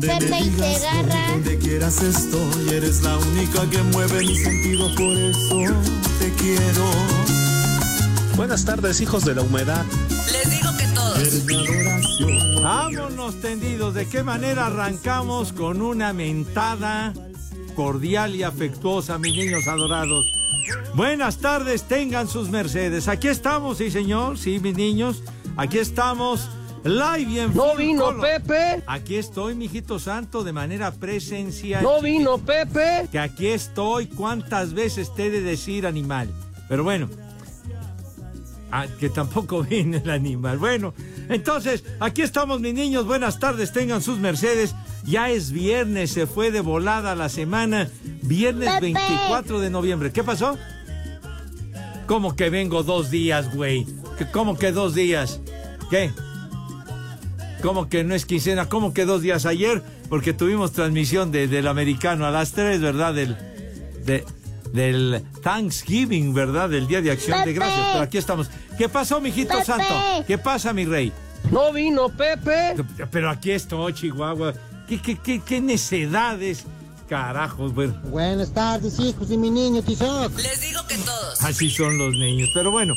[0.00, 1.32] Pepe y Segarra.
[1.32, 5.72] Donde quieras estoy, eres la única que mueve mi sentido, por eso
[6.18, 6.90] te quiero.
[8.36, 9.84] Buenas tardes, hijos de la humedad.
[10.32, 11.18] Les digo que todos.
[11.18, 12.62] Eres mi adoración.
[12.62, 13.94] Vámonos tendidos.
[13.94, 17.12] ¿De qué manera arrancamos con una mentada
[17.76, 20.26] cordial y afectuosa, mis niños adorados?
[20.94, 23.08] Buenas tardes, tengan sus mercedes.
[23.08, 24.38] Aquí estamos, sí, señor.
[24.38, 25.22] Sí, mis niños.
[25.56, 26.48] Aquí estamos.
[26.84, 28.20] Live y en No vino color.
[28.22, 28.82] Pepe.
[28.86, 31.82] Aquí estoy, mijito santo, de manera presencial.
[31.82, 33.06] No vino Pepe.
[33.12, 34.06] Que aquí estoy.
[34.06, 36.28] ¿Cuántas veces te he de decir animal?
[36.68, 37.08] Pero bueno.
[38.72, 40.56] Ah, que tampoco viene el animal.
[40.58, 40.94] Bueno,
[41.28, 43.04] entonces, aquí estamos, mis niños.
[43.04, 44.74] Buenas tardes, tengan sus mercedes.
[45.04, 47.88] Ya es viernes, se fue de volada la semana.
[48.22, 48.80] Viernes Pepe.
[48.94, 50.12] 24 de noviembre.
[50.12, 50.56] ¿Qué pasó?
[52.06, 53.86] ¿Cómo que vengo dos días, güey?
[54.18, 55.40] ¿Qué- ¿Cómo que dos días?
[55.90, 56.10] ¿Qué?
[57.62, 58.68] ¿Cómo que no es quincena?
[58.68, 59.82] ¿Cómo que dos días ayer?
[60.08, 63.14] Porque tuvimos transmisión de- del americano a las tres, ¿verdad?
[63.14, 63.36] Del,
[64.04, 64.24] de-
[64.72, 66.70] del Thanksgiving, ¿verdad?
[66.70, 67.52] Del Día de Acción de.
[67.52, 67.86] Gracias.
[67.92, 68.48] Pero aquí estamos.
[68.78, 69.64] ¿Qué pasó, mijito Pepe.
[69.64, 70.24] santo?
[70.26, 71.12] ¿Qué pasa, mi rey?
[71.50, 72.76] No vino Pepe.
[73.10, 74.54] Pero aquí estoy, Chihuahua.
[74.88, 76.64] ¿Qué, qué, qué, qué necedades?
[77.08, 77.94] Carajos, bueno.
[78.04, 80.32] Buenas tardes, hijos de mi niño Tizoc.
[80.36, 81.42] Les digo que todos.
[81.42, 82.50] Así son los niños.
[82.54, 82.94] Pero bueno,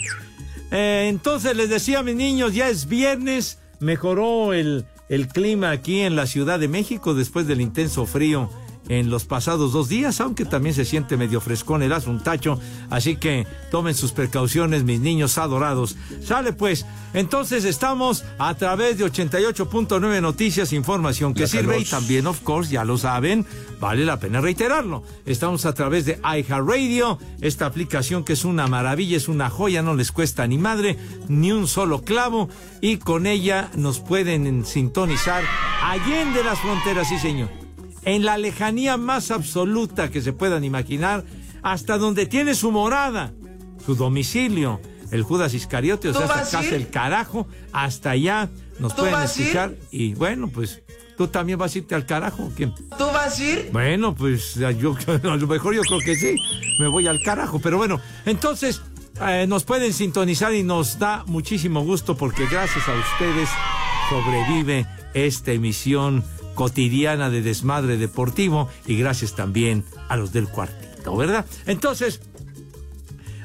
[0.71, 6.01] eh, entonces les decía a mis niños, ya es viernes, mejoró el, el clima aquí
[6.01, 8.49] en la Ciudad de México después del intenso frío
[8.89, 13.47] en los pasados dos días, aunque también se siente medio frescón el asuntacho, así que
[13.71, 15.95] tomen sus precauciones, mis niños adorados.
[16.23, 21.79] Sale pues, entonces estamos a través de 88.9 Noticias, información que La sirve.
[21.79, 23.45] Y también, of course, ya lo saben,
[23.79, 25.03] vale la pena reiterarlo.
[25.25, 29.93] Estamos a través de iHeartRadio, esta aplicación que es una maravilla, es una joya, no
[29.93, 32.49] les cuesta ni madre, ni un solo clavo,
[32.81, 35.43] y con ella nos pueden sintonizar
[35.83, 37.49] allende las fronteras, sí señor,
[38.05, 41.23] en la lejanía más absoluta que se puedan imaginar,
[41.61, 43.33] hasta donde tiene su morada,
[43.85, 44.81] su domicilio.
[45.11, 48.49] El Judas Iscariote, o ¿Tú sea, hasta casa el carajo, hasta allá
[48.79, 49.75] nos ¿Tú pueden escuchar.
[49.91, 50.81] Y bueno, pues,
[51.17, 52.51] ¿tú también vas a irte al carajo?
[52.57, 53.69] ¿Tú vas a ir?
[53.71, 56.35] Bueno, pues yo a lo mejor yo creo que sí,
[56.79, 58.81] me voy al carajo, pero bueno, entonces
[59.21, 63.49] eh, nos pueden sintonizar y nos da muchísimo gusto porque gracias a ustedes
[64.09, 71.45] sobrevive esta emisión cotidiana de desmadre deportivo y gracias también a los del cuartito, ¿verdad?
[71.65, 72.21] Entonces,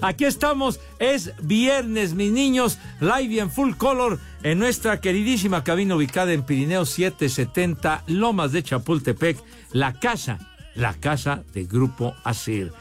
[0.01, 5.97] Aquí estamos, es viernes, mis niños, live y en full color en nuestra queridísima cabina
[5.97, 9.39] ubicada en Pirineo 770, Lomas de Chapultepec,
[9.73, 10.39] la casa,
[10.77, 12.73] la casa de Grupo Asir.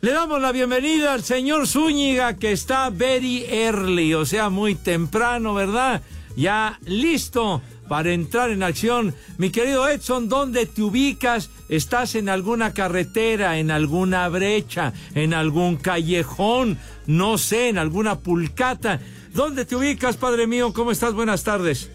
[0.00, 5.52] Le damos la bienvenida al señor Zúñiga que está very early, o sea, muy temprano,
[5.52, 6.02] ¿verdad?
[6.34, 9.14] Ya listo para entrar en acción.
[9.38, 11.50] Mi querido Edson, ¿dónde te ubicas?
[11.68, 19.00] ¿Estás en alguna carretera, en alguna brecha, en algún callejón, no sé, en alguna pulcata?
[19.32, 20.72] ¿Dónde te ubicas, padre mío?
[20.72, 21.14] ¿Cómo estás?
[21.14, 21.90] Buenas tardes.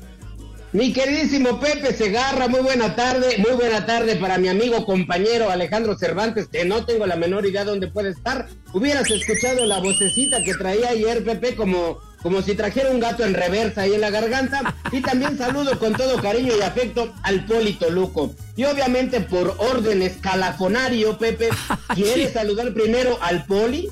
[0.73, 5.95] Mi queridísimo Pepe Segarra, muy buena tarde, muy buena tarde para mi amigo compañero Alejandro
[5.95, 8.47] Cervantes, que no tengo la menor idea dónde puede estar.
[8.73, 13.33] Hubieras escuchado la vocecita que traía ayer Pepe como, como si trajera un gato en
[13.33, 14.73] reversa ahí en la garganta.
[14.91, 18.33] Y también saludo con todo cariño y afecto al Polito Luco.
[18.55, 21.49] Y obviamente por orden escalafonario, Pepe,
[21.93, 23.89] ¿quieres saludar primero al Poli?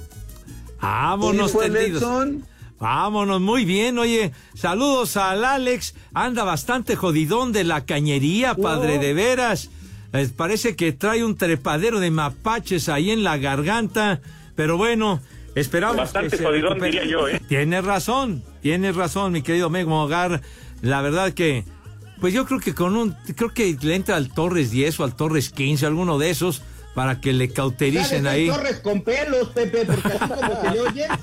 [0.82, 2.02] Vámonos, fue, tendidos.
[2.02, 2.46] Nelson?
[2.80, 4.00] Vámonos, muy bien.
[4.00, 5.94] Oye, saludos al Alex.
[6.14, 9.70] Anda bastante jodidón de la cañería, padre, de veras.
[10.14, 14.20] Eh, parece que trae un trepadero de mapaches ahí en la garganta,
[14.56, 15.22] pero bueno,
[15.56, 16.92] esperamos Bastante que se jodidón, recupere.
[16.92, 17.42] diría yo, ¿eh?
[17.48, 20.42] Tienes razón, tienes razón, mi querido Memo Hogar.
[20.82, 21.66] La verdad que,
[22.20, 25.16] pues yo creo que con un, creo que le entra al Torres 10 o al
[25.16, 26.62] Torres 15, alguno de esos,
[26.94, 28.48] para que le cautericen ahí.
[28.48, 31.08] Torres con pelos, Pepe, porque así como se le oye.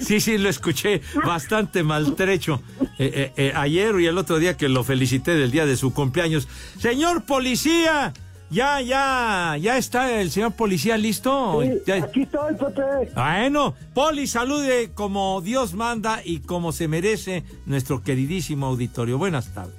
[0.00, 2.62] Sí, sí, lo escuché bastante maltrecho
[2.98, 5.92] eh, eh, eh, ayer y el otro día que lo felicité del día de su
[5.92, 6.48] cumpleaños.
[6.80, 8.14] Señor policía,
[8.54, 11.62] ya, ya, ya está el señor policía listo.
[11.86, 13.10] Ya- Aquí estoy, Pepe.
[13.14, 19.18] Bueno, Poli, salude como Dios manda y como se merece nuestro queridísimo auditorio.
[19.18, 19.74] Buenas tardes.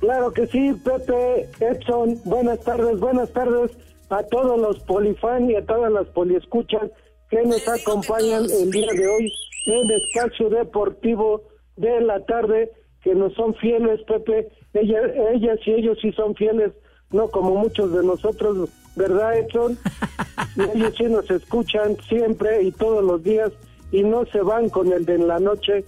[0.00, 2.18] Claro que sí, Pepe, Edson.
[2.24, 3.70] Buenas tardes, buenas tardes
[4.08, 6.90] a todos los polifan y a todas las poliescuchas
[7.30, 9.32] que nos acompañan el día de hoy
[9.66, 11.42] en Espacio Deportivo
[11.76, 12.72] de la tarde,
[13.04, 14.48] que nos son fieles, Pepe.
[14.74, 14.98] Ella,
[15.34, 16.72] ellas y ellos sí son fieles,
[17.12, 19.78] no como muchos de nosotros, ¿verdad, Edson?
[20.56, 23.52] Y ellos sí nos escuchan siempre y todos los días
[23.92, 25.84] y no se van con el de en la noche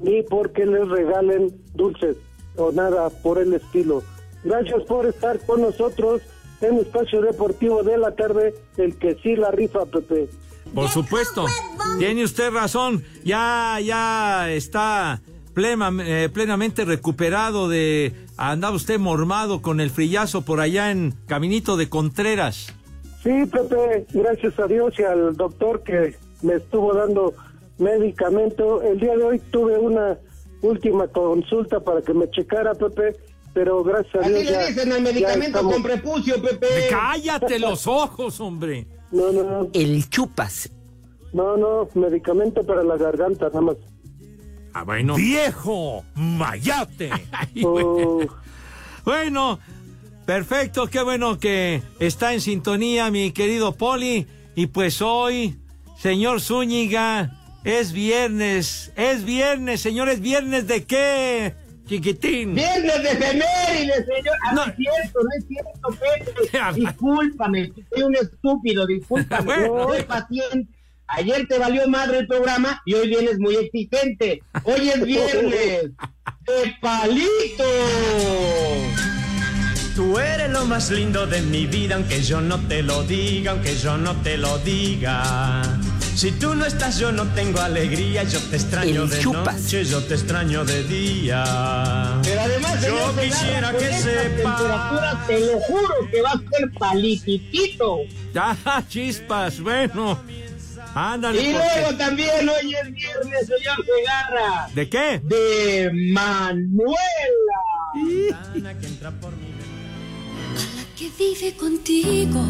[0.00, 2.16] ni porque les regalen dulces
[2.56, 4.02] o nada por el estilo.
[4.44, 6.22] Gracias por estar con nosotros
[6.60, 10.28] en Espacio Deportivo de la tarde, el que sí la rifa, Pepe.
[10.74, 11.46] Por supuesto,
[11.98, 13.02] tiene usted razón.
[13.24, 15.20] Ya, ya está
[15.54, 21.76] plena- eh, plenamente recuperado de andaba usted mormado con el frillazo por allá en Caminito
[21.76, 22.74] de Contreras.
[23.22, 27.34] Sí, Pepe, gracias a Dios y al doctor que me estuvo dando
[27.78, 28.82] medicamento.
[28.82, 30.18] El día de hoy tuve una
[30.62, 33.16] última consulta para que me checara, Pepe,
[33.54, 36.66] pero gracias a Así Dios ya, le dicen al medicamento con prepucio, Pepe.
[36.90, 38.86] Cállate los ojos, hombre.
[39.10, 39.68] No, no, no.
[39.72, 40.70] El chupas.
[41.32, 43.76] No, no, medicamento para la garganta, nada más.
[44.74, 45.14] Ah, bueno.
[45.14, 46.04] ¡Viejo!
[46.14, 47.10] ¡Mayate!
[47.64, 48.26] Oh.
[49.04, 49.60] Bueno,
[50.26, 54.26] perfecto, qué bueno que está en sintonía mi querido Poli.
[54.56, 55.56] Y pues hoy,
[55.96, 57.30] señor Zúñiga,
[57.64, 61.54] es viernes, es viernes, señores, ¿viernes de qué,
[61.86, 62.54] chiquitín?
[62.54, 64.36] Viernes de efemérides, señor.
[64.46, 64.64] Ah, no.
[64.64, 65.88] es cierto, no es cierto,
[66.72, 66.80] Pepe.
[66.80, 69.44] Discúlpame, soy un estúpido, discúlpame.
[69.68, 69.88] Bueno.
[69.88, 70.73] Soy paciente.
[71.06, 74.42] Ayer te valió madre el programa y hoy vienes muy exigente.
[74.64, 75.90] Hoy es viernes.
[76.46, 77.64] ¡De palito!
[79.94, 83.76] Tú eres lo más lindo de mi vida, aunque yo no te lo diga, aunque
[83.76, 85.62] yo no te lo diga.
[86.16, 89.62] Si tú no estás, yo no tengo alegría, yo te extraño El de chupas.
[89.62, 92.20] noche, yo te extraño de día.
[92.22, 94.56] Pero además, yo señor quisiera que sepa.
[94.56, 97.98] temperatura, te lo juro que va a ser palititito.
[98.36, 100.20] Ah, chispas, bueno.
[100.94, 101.42] Ándale.
[101.42, 104.68] Y porque- luego también hoy es viernes, señor Segarra.
[104.74, 105.20] ¿De qué?
[105.24, 106.96] De Manuela.
[110.96, 112.40] que vive contigo.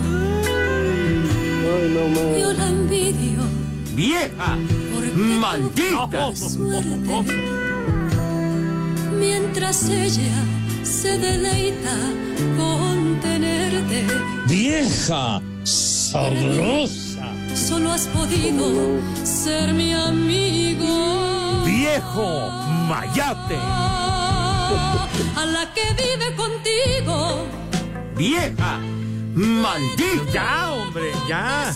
[1.64, 2.40] Ay, no más.
[2.40, 3.40] Yo la envidio.
[3.94, 4.56] ¡Vieja!
[5.14, 6.34] ¡Maldita!
[6.36, 7.24] Suerte.
[9.18, 10.42] Mientras ella
[10.82, 11.96] se deleita
[12.58, 14.04] con tenerte.
[14.46, 15.40] ¡Vieja!
[15.62, 17.13] ¡Sabrosa!
[17.54, 21.62] Solo has podido ser mi amigo.
[21.64, 22.50] ¡Viejo!
[22.88, 23.56] ¡Mayate!
[25.36, 27.46] A la que vive contigo.
[28.16, 28.80] ¡Vieja!
[29.34, 30.32] ¡Maldita!
[30.32, 31.74] Ya, hombre, ya.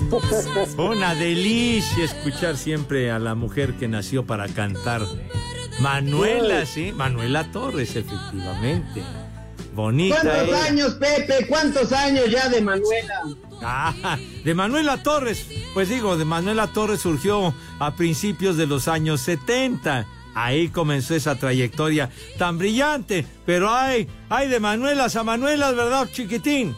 [0.76, 5.03] Una delicia escuchar siempre a la mujer que nació para cantar.
[5.81, 9.03] Manuela, sí, Manuela Torres, efectivamente.
[9.75, 10.21] Bonita.
[10.23, 10.64] ¿Cuántos ella.
[10.64, 11.47] años, Pepe?
[11.47, 13.23] ¿Cuántos años ya de Manuela?
[13.62, 15.47] Ah, de Manuela Torres.
[15.75, 20.07] Pues digo, de Manuela Torres surgió a principios de los años 70.
[20.35, 23.27] Ahí comenzó esa trayectoria tan brillante.
[23.45, 26.77] Pero hay, hay de Manuelas a Manuelas, ¿verdad, chiquitín?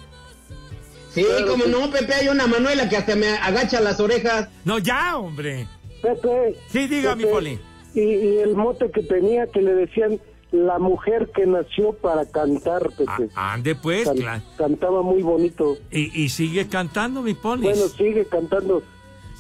[1.12, 4.48] Sí, como no, Pepe, hay una Manuela que hasta me agacha las orejas.
[4.64, 5.66] No, ya, hombre.
[6.00, 6.56] Pepe.
[6.68, 7.58] Sí, diga, mi Poli.
[7.94, 10.20] Y, y el mote que tenía que le decían
[10.52, 13.28] la mujer que nació para cantar, Pepe.
[13.34, 14.42] Ande pues, Can- claro.
[14.56, 15.76] Cantaba muy bonito.
[15.90, 17.62] Y, y sigue cantando, mi Poli.
[17.62, 18.82] Bueno, sigue cantando.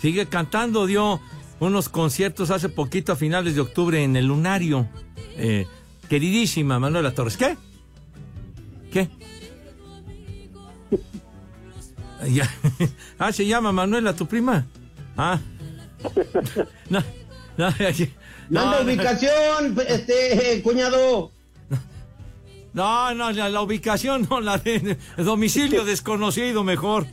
[0.00, 1.20] Sigue cantando, dio
[1.58, 4.88] unos conciertos hace poquito a finales de octubre en el Lunario.
[5.36, 5.66] Eh,
[6.08, 7.36] queridísima Manuela Torres.
[7.36, 7.56] ¿Qué?
[8.92, 9.08] ¿Qué?
[12.28, 12.48] Ya.
[13.18, 14.66] Ah, se llama Manuela, tu prima.
[15.16, 15.38] Ah.
[16.90, 17.00] No,
[17.58, 17.74] no, no,
[18.50, 18.84] Manda no.
[18.84, 21.30] ubicación, este, cuñado.
[22.72, 27.06] No, no, la, la ubicación, no, la de domicilio desconocido mejor.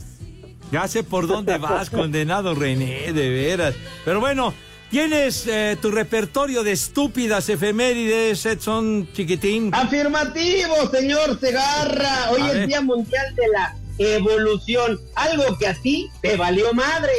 [0.71, 3.75] Ya sé por dónde vas, condenado René, de veras.
[4.03, 4.53] Pero bueno,
[4.89, 9.75] ¿Tienes eh, tu repertorio de estúpidas efemérides, Edson Chiquitín?
[9.75, 12.31] Afirmativo, señor Segarra.
[12.31, 12.67] Hoy es.
[12.67, 14.99] Día Mundial de la Evolución.
[15.15, 17.11] Algo que a ti te valió madre.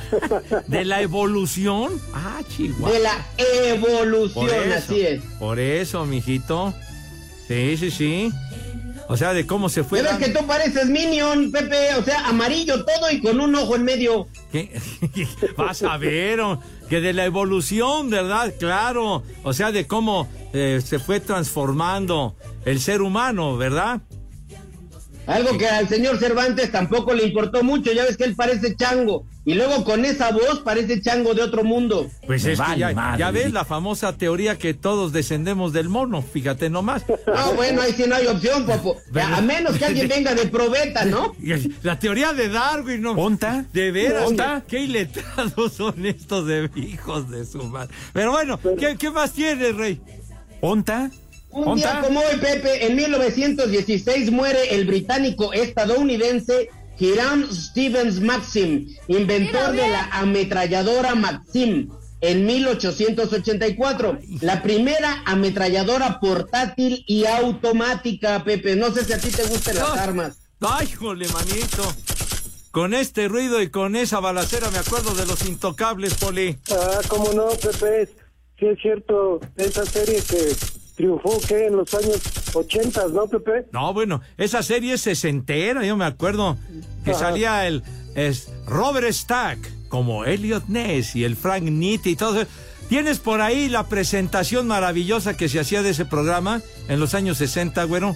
[0.66, 2.00] ¿De la evolución?
[2.12, 2.90] Ah, chihuahua.
[2.92, 5.22] De la evolución, Por eso, así es.
[5.38, 6.74] Por eso, mijito.
[7.48, 8.30] Sí, sí, sí.
[9.08, 10.02] O sea, de cómo se fue.
[10.02, 13.74] Ves dando- que tú pareces Minion, Pepe, o sea, amarillo todo y con un ojo
[13.74, 14.28] en medio.
[14.52, 14.80] ¿Qué?
[15.56, 18.54] Vas a ver, oh, que de la evolución, ¿verdad?
[18.60, 19.24] Claro.
[19.42, 24.00] O sea, de cómo eh, se fue transformando el ser humano, ¿verdad?
[25.26, 29.24] Algo que al señor Cervantes tampoco le importó mucho, ya ves que él parece chango.
[29.44, 32.08] Y luego con esa voz parece chango de otro mundo.
[32.26, 33.18] Pues es que vale ya, madre.
[33.20, 37.04] ya ves la famosa teoría que todos descendemos del mono, fíjate nomás.
[37.08, 38.96] No, bueno, ahí sí no hay opción, Popo.
[39.14, 41.34] A menos que alguien venga de probeta, ¿no?
[41.82, 43.14] La teoría de Darwin, ¿no?
[43.14, 43.64] ¿Ponta?
[43.72, 44.62] De veras, ¿Ponta?
[44.66, 47.94] ¿qué, qué iletrados son estos de hijos de su madre.
[48.12, 50.00] Pero bueno, ¿qué, qué más tienes, Rey?
[50.60, 51.10] ¿Ponta?
[51.52, 59.72] Un día como hoy, Pepe, en 1916 muere el británico estadounidense Hiram Stevens Maxim, inventor
[59.72, 61.90] de la ametralladora Maxim
[62.20, 68.76] en 1884, la primera ametralladora portátil y automática, Pepe.
[68.76, 70.38] No sé si a ti te gustan las armas.
[70.60, 71.94] Ay, jole, manito.
[72.70, 76.58] Con este ruido y con esa balacera me acuerdo de los intocables, Poli.
[76.70, 78.08] Ah, cómo no, Pepe.
[78.58, 80.54] Sí es cierto, esa serie que
[81.00, 82.20] triunfó que en los años
[82.52, 83.66] 80, ¿no, Pepe?
[83.72, 86.58] No, bueno, esa serie es sesentera, yo me acuerdo
[87.04, 87.20] que Ajá.
[87.20, 87.82] salía el
[88.14, 92.50] es Robert Stack como Elliot Ness y el Frank Nitti y todo eso.
[92.88, 97.38] ¿Tienes por ahí la presentación maravillosa que se hacía de ese programa en los años
[97.38, 98.14] 60, güero?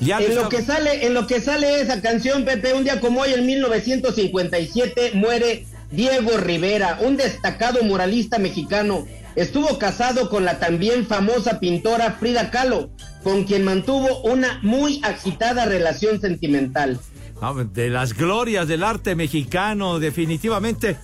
[0.00, 3.00] Ya en lo lo que sale, en lo que sale esa canción, Pepe, un día
[3.00, 9.06] como hoy, en 1957, muere Diego Rivera, un destacado muralista mexicano.
[9.36, 12.90] Estuvo casado con la también famosa pintora Frida Kahlo,
[13.22, 16.98] con quien mantuvo una muy agitada relación sentimental.
[17.40, 20.96] No, de las glorias del arte mexicano, definitivamente.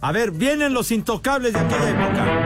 [0.00, 2.45] A ver, vienen los intocables de aquella época.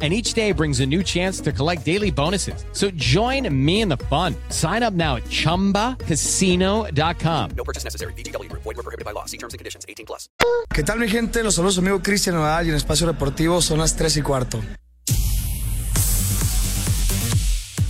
[0.00, 2.64] And each day brings a new chance to collect daily bonuses.
[2.72, 4.34] So join me in the fun.
[4.48, 7.50] Sign up now at chumbacasino.com.
[7.54, 8.14] No purchase necessary.
[8.14, 8.62] VGW Group.
[8.62, 9.26] Void were prohibited by law.
[9.26, 9.84] See terms and conditions.
[9.86, 10.30] 18 plus.
[10.72, 11.42] ¿Qué tal mi gente?
[11.42, 14.58] Los saludos su amigo Cristian Nodal y en Espacio Deportivo son las 3 y cuarto.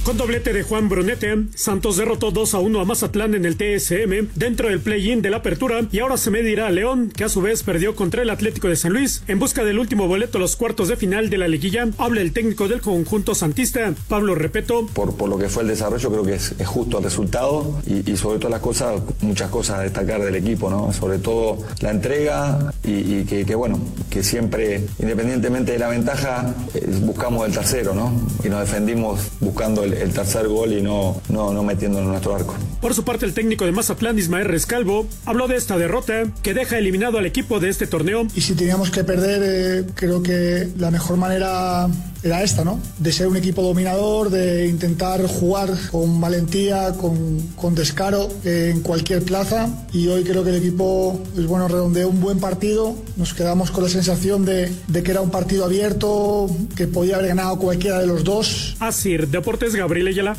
[0.05, 4.31] Con doblete de Juan Brunete, Santos derrotó 2 a 1 a Mazatlán en el TSM
[4.35, 7.43] dentro del play-in de la apertura y ahora se medirá a León, que a su
[7.43, 10.57] vez perdió contra el Atlético de San Luis en busca del último boleto a los
[10.57, 11.87] cuartos de final de la liguilla.
[11.99, 14.87] Habla el técnico del conjunto santista, Pablo Repeto.
[14.87, 18.17] Por, por lo que fue el desarrollo, creo que es, es justo el resultado y,
[18.17, 20.95] sobre todas las cosas, muchas cosas a destacar del equipo, ¿no?
[20.95, 23.79] Sobre todo la entrega y, que, bueno,
[24.09, 28.13] que siempre, independientemente de la ventaja, eh, buscamos el tercero, ¿no?
[28.43, 32.35] Y nos defendimos buscando el, el tercer gol y no, no, no metiéndonos en nuestro
[32.35, 32.55] arco.
[32.81, 36.79] Por su parte, el técnico de Mazatlán, Ismael Rescalvo, habló de esta derrota que deja
[36.79, 38.27] eliminado al equipo de este torneo.
[38.35, 41.89] Y si teníamos que perder, eh, creo que la mejor manera
[42.23, 42.81] era esta, ¿no?
[42.99, 49.23] De ser un equipo dominador, de intentar jugar con valentía, con, con descaro en cualquier
[49.23, 49.69] plaza.
[49.93, 52.95] Y hoy creo que el equipo, pues bueno, redondeó un buen partido.
[53.17, 57.29] Nos quedamos con la sensación de, de que era un partido abierto, que podía haber
[57.29, 58.77] ganado cualquiera de los dos.
[58.81, 60.37] Así, Deportes Gabriel Ayala.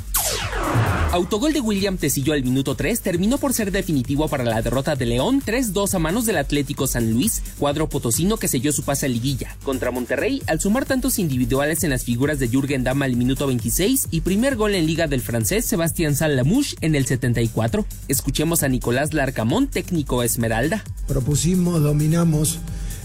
[1.11, 5.05] Autogol de William Tecillo al minuto 3 terminó por ser definitivo para la derrota de
[5.05, 9.09] León 3-2 a manos del Atlético San Luis, cuadro potosino que selló su pase a
[9.09, 9.57] liguilla.
[9.63, 14.07] Contra Monterrey, al sumar tantos individuales en las figuras de Jürgen Damm al minuto 26
[14.09, 17.85] y primer gol en liga del francés Sebastián Salamouche en el 74.
[18.07, 20.81] Escuchemos a Nicolás Larcamón, técnico Esmeralda.
[21.09, 22.59] Propusimos, dominamos,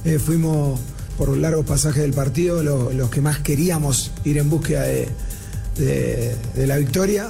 [0.04, 0.78] eh, fuimos
[1.18, 5.08] por un largo pasaje del partido los que más queríamos ir en búsqueda de,
[5.78, 6.34] de,
[6.66, 7.28] la victoria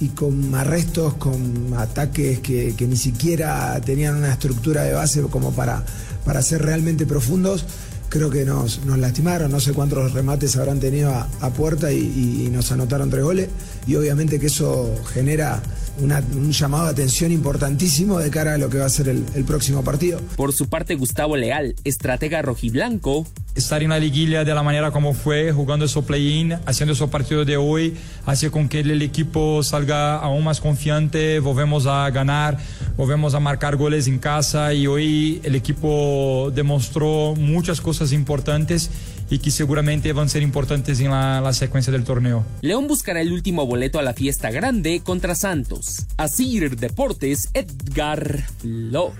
[0.00, 5.84] y con arrestos, con ataques que, ni siquiera tenían una estructura de base como para,
[6.24, 7.66] para ser realmente profundos,
[8.08, 9.50] creo que nos, nos lastimaron.
[9.50, 13.48] No sé cuántos remates habrán tenido a, puerta y- y nos anotaron tres goles.
[13.86, 15.62] Y obviamente que eso genera
[16.00, 19.24] una- un llamado de atención importantísimo de cara a lo que va a ser el-
[19.34, 20.20] el próximo partido.
[20.36, 25.12] Por su parte, Gustavo Leal, estratega rojiblanco, estar en la liguilla de la manera como
[25.12, 27.94] fue, jugando su play-in, haciendo su partido de hoy,
[28.26, 32.58] hace con que el equipo salga aún más confiante, volvemos a ganar,
[32.96, 38.90] volvemos a marcar goles en casa y hoy el equipo demostró muchas cosas importantes
[39.30, 42.44] y que seguramente van a ser importantes en la, la secuencia del torneo.
[42.60, 46.06] León buscará el último boleto a la fiesta grande contra Santos.
[46.16, 49.16] Asir Deportes, Edgar Flores.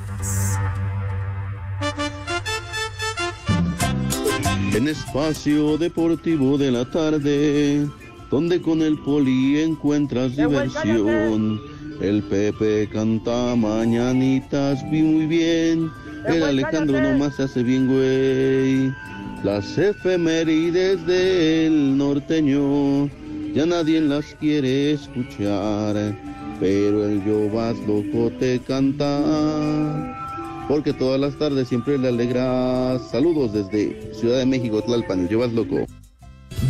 [4.74, 7.86] En espacio deportivo de la tarde,
[8.30, 11.60] donde con el poli encuentras diversión.
[12.00, 15.90] El Pepe canta mañanitas vi muy bien.
[16.26, 18.90] El Alejandro nomás se hace bien, güey.
[19.42, 23.08] Las efemérides del norteño,
[23.54, 26.14] ya nadie las quiere escuchar.
[26.60, 33.00] Pero el yo vas loco te canta porque todas las tardes siempre le alegras.
[33.10, 35.86] Saludos desde Ciudad de México, Tlalpan, llevas loco.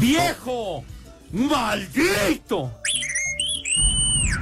[0.01, 0.85] ¡Viejo!
[1.33, 2.71] ¡Maldito!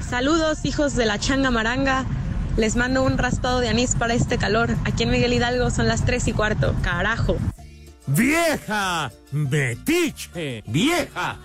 [0.01, 2.05] Saludos, hijos de la changa maranga.
[2.59, 4.69] Les mando un raspado de anís para este calor.
[4.85, 6.75] Aquí en Miguel Hidalgo son las 3 y cuarto.
[6.83, 7.39] Carajo.
[8.09, 9.13] ¡Vieja!
[9.33, 10.63] ¡Metiche!
[10.67, 11.37] ¡Vieja!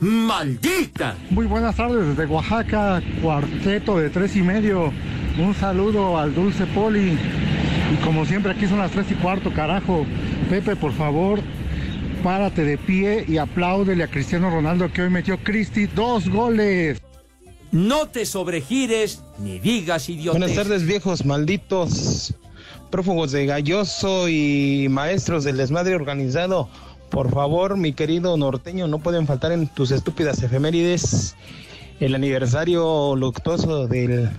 [0.00, 1.16] ¡Maldita!
[1.30, 4.92] Muy buenas tardes desde Oaxaca, cuarteto de tres y medio.
[5.38, 7.16] Un saludo al Dulce Poli.
[7.92, 10.04] Y como siempre aquí son las tres y cuarto, carajo.
[10.50, 11.40] Pepe, por favor,
[12.24, 17.00] párate de pie y apláudele a Cristiano Ronaldo que hoy metió Cristi dos goles.
[17.70, 20.38] No te sobregires ni digas idiota.
[20.38, 22.34] Buenas tardes, viejos malditos,
[22.88, 26.68] prófugos de Galloso y maestros del desmadre organizado.
[27.10, 31.34] Por favor, mi querido norteño, no pueden faltar en tus estúpidas efemérides
[32.00, 34.30] el aniversario luctuoso del,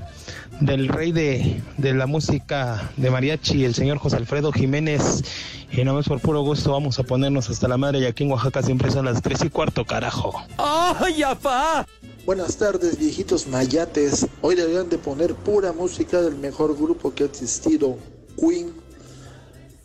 [0.61, 5.23] del rey de, de la música de mariachi, el señor José Alfredo Jiménez.
[5.71, 8.31] Y no es por puro gusto, vamos a ponernos hasta la madre y aquí en
[8.31, 10.33] Oaxaca siempre son las tres y cuarto, carajo.
[10.57, 11.85] ¡Ay, apá!
[12.25, 14.27] Buenas tardes, viejitos mayates.
[14.41, 17.97] Hoy deberían de poner pura música del mejor grupo que ha existido,
[18.39, 18.71] Queen.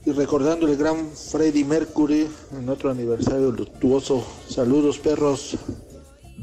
[0.06, 4.26] Y recordando el gran Freddie Mercury en otro aniversario luctuoso.
[4.48, 5.56] Saludos, perros.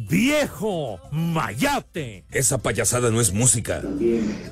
[0.10, 1.00] ¡Viejo!
[1.12, 2.26] ¡Mayate!
[2.32, 3.84] Esa payasada no es música.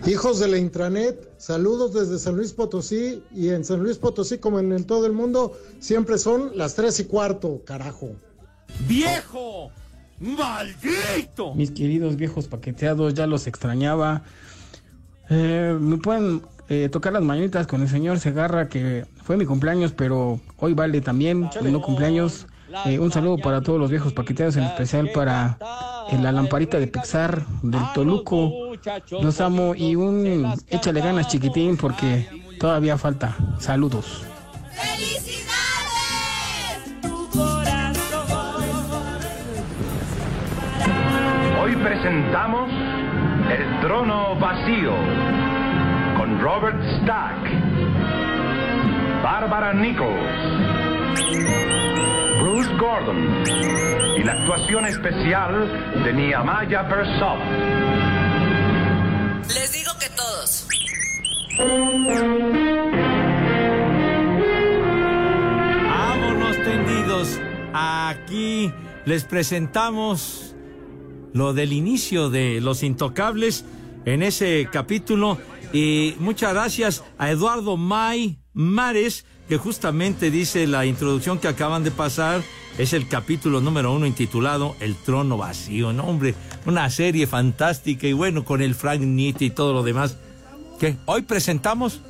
[0.06, 3.24] Hijos de la intranet, saludos desde San Luis Potosí.
[3.34, 7.00] Y en San Luis Potosí, como en el todo el mundo, siempre son las tres
[7.00, 8.12] y cuarto, carajo.
[8.88, 9.72] ¡Viejo!
[10.20, 11.56] ¡Maldito!
[11.56, 14.24] Mis queridos viejos paqueteados, ya los extrañaba.
[15.30, 19.92] Eh, Me pueden eh, tocar las mañanitas con el señor Segarra, que fue mi cumpleaños,
[19.92, 22.46] pero hoy vale también mi no cumpleaños.
[22.86, 25.58] Eh, un saludo para todos los viejos paqueteados, en especial para
[26.12, 28.52] eh, la lamparita de Pixar del Toluco.
[29.20, 32.28] Los amo y un échale ganas chiquitín porque
[32.60, 33.36] todavía falta.
[33.58, 34.24] Saludos.
[41.64, 42.70] Hoy presentamos
[43.50, 45.39] El Trono Vacío
[46.42, 47.36] Robert Stack,
[49.22, 50.16] Barbara Nichols,
[52.42, 53.44] Bruce Gordon
[54.18, 57.40] y la actuación especial de Niamaya Persop.
[59.48, 60.68] Les digo que todos.
[65.90, 67.40] Vámonos tendidos.
[67.74, 68.72] Aquí
[69.04, 70.56] les presentamos
[71.34, 73.66] lo del inicio de Los Intocables
[74.06, 75.38] en ese capítulo.
[75.72, 81.92] Y muchas gracias a Eduardo May Mares, que justamente dice la introducción que acaban de
[81.92, 82.42] pasar.
[82.78, 85.92] Es el capítulo número uno intitulado El trono vacío.
[85.94, 86.34] No, hombre,
[86.66, 90.18] una serie fantástica y bueno, con el Frank Nitti y todo lo demás.
[90.80, 90.96] ¿Qué?
[91.06, 92.02] Hoy presentamos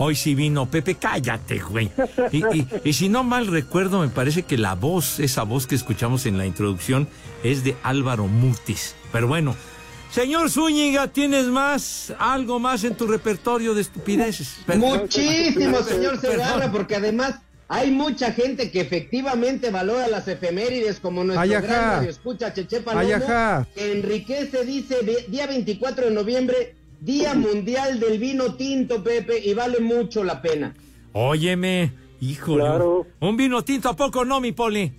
[0.00, 1.90] Hoy sí vino Pepe, cállate, güey.
[2.30, 5.74] Y, y- y si no mal recuerdo, me parece que la voz, esa voz que
[5.74, 7.08] escuchamos en la introducción,
[7.42, 8.94] es de Álvaro Mutis.
[9.10, 9.56] Pero bueno,
[10.10, 14.58] señor Zúñiga, ¿tienes más, algo más en tu repertorio de estupideces?
[14.66, 15.00] Perdón.
[15.00, 16.18] Muchísimo, señor.
[16.20, 22.10] Segarra, porque además hay mucha gente que efectivamente valora las efemérides, como nuestro gran radio
[22.10, 24.96] escucha Cheche Palomo, que enriquece, dice,
[25.28, 30.74] día 24 de noviembre, Día Mundial del Vino Tinto, Pepe, y vale mucho la pena.
[31.12, 32.64] Óyeme, híjole.
[32.64, 33.06] Claro.
[33.20, 34.92] Un vino tinto, ¿a poco no, mi poli?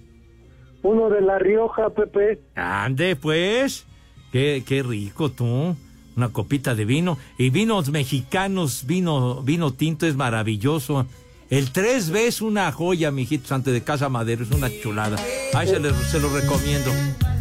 [0.83, 2.39] Uno de La Rioja, Pepe.
[2.55, 3.85] Ande, pues.
[4.31, 5.75] Qué, qué rico tú.
[6.15, 7.17] Una copita de vino.
[7.37, 11.05] Y vinos mexicanos, vino, vino tinto es maravilloso.
[11.49, 15.17] El tres b es una joya, mijitos, antes de Casa Madero, es una chulada.
[15.53, 16.91] Ay, se, les- se lo recomiendo.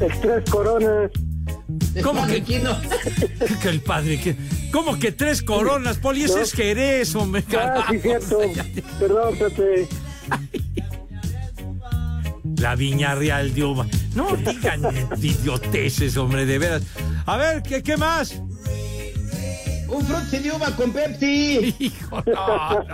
[0.00, 1.10] El tres coronas.
[2.02, 2.42] ¿Cómo que,
[3.62, 4.18] que el padre?
[4.20, 4.36] Que,
[4.72, 6.22] ¿Cómo que tres coronas, Poli?
[6.22, 6.42] Ese No.
[6.42, 7.44] es Jerez, hombre.
[7.58, 8.38] Ah, sí, cierto.
[8.98, 9.88] Perdón, Pepe.
[12.58, 13.86] La Viña Real de Uva.
[14.14, 14.82] No digan
[15.22, 16.82] idioteces, hombre, de veras.
[17.26, 18.40] A ver, ¿qué, qué más?
[19.88, 21.74] Un frutzi de uva con Pepsi.
[21.78, 22.84] Hijo, no,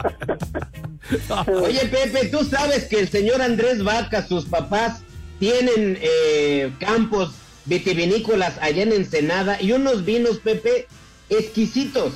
[1.63, 5.03] Oye, Pepe, tú sabes que el señor Andrés Vaca, sus papás,
[5.41, 7.33] tienen eh, campos
[7.65, 10.87] vitivinícolas allá en Ensenada y unos vinos, Pepe,
[11.31, 12.15] exquisitos.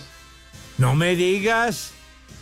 [0.76, 1.92] No me digas.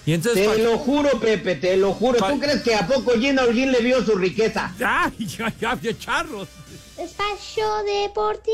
[0.07, 2.19] Y entonces, Te pa- lo juro, Pepe, te lo juro.
[2.19, 4.73] ¿Tú crees que a poco Gina Holguín le vio su riqueza?
[4.85, 6.49] ¡Ay, ya, ya, ya, charros!
[6.97, 8.47] Espacio Deportivo.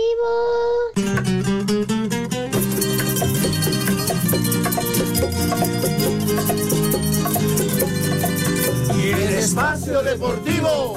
[8.98, 10.96] Y en el espacio deportivo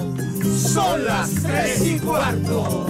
[0.57, 2.87] son las tres y cuarto.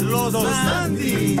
[0.00, 1.40] Los dos Andis.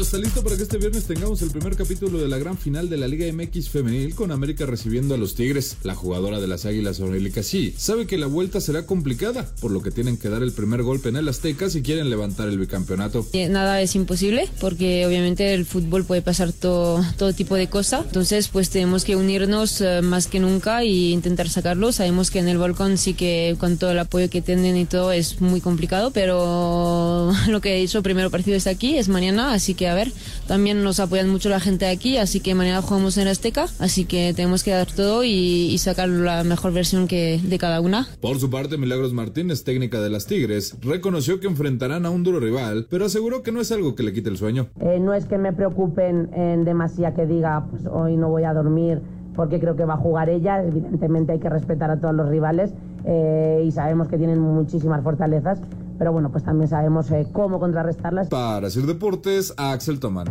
[0.00, 2.88] Todo está listo para que este viernes tengamos el primer capítulo de la gran final
[2.88, 5.76] de la Liga MX femenil con América recibiendo a los Tigres.
[5.82, 9.82] La jugadora de las Águilas, Aurelia Casí, sabe que la vuelta será complicada, por lo
[9.82, 13.26] que tienen que dar el primer golpe en el Azteca si quieren levantar el bicampeonato.
[13.34, 18.06] Eh, Nada es imposible porque obviamente el fútbol puede pasar todo, todo tipo de cosas.
[18.06, 21.92] Entonces pues tenemos que unirnos eh, más que nunca y intentar sacarlo.
[21.92, 25.12] Sabemos que en el balcón sí que con todo el apoyo que tienen y todo
[25.12, 29.74] es muy complicado, pero lo que he dicho, primero partido está aquí, es mañana, así
[29.74, 30.12] que a ver,
[30.46, 34.04] también nos apoyan mucho la gente de aquí, así que mañana jugamos en Azteca, así
[34.04, 38.06] que tenemos que dar todo y, y sacar la mejor versión que de cada una.
[38.20, 42.40] Por su parte, Milagros Martínez, técnica de las Tigres, reconoció que enfrentarán a un duro
[42.40, 44.68] rival, pero aseguró que no es algo que le quite el sueño.
[44.80, 48.52] Eh, no es que me preocupen en demasía que diga, pues hoy no voy a
[48.52, 49.00] dormir
[49.34, 50.62] porque creo que va a jugar ella.
[50.62, 52.72] Evidentemente hay que respetar a todos los rivales
[53.04, 55.60] eh, y sabemos que tienen muchísimas fortalezas,
[55.98, 58.28] pero bueno, pues también sabemos eh, cómo contrarrestarlas.
[58.28, 60.28] Para hacer deportes, Axel Tomán.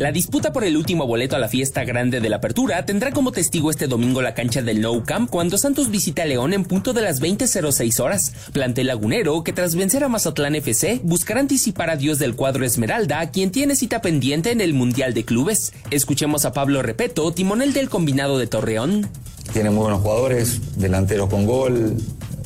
[0.00, 3.32] La disputa por el último boleto a la fiesta grande de la apertura tendrá como
[3.32, 6.94] testigo este domingo la cancha del Nou Camp cuando Santos visite a León en punto
[6.94, 8.32] de las 20.06 horas.
[8.54, 13.30] Plantel lagunero que tras vencer a Mazatlán FC buscará anticipar a Dios del cuadro Esmeralda,
[13.30, 15.74] quien tiene cita pendiente en el Mundial de Clubes.
[15.90, 19.06] Escuchemos a Pablo Repeto, timonel del combinado de Torreón.
[19.52, 21.96] Tiene muy buenos jugadores, delanteros con gol,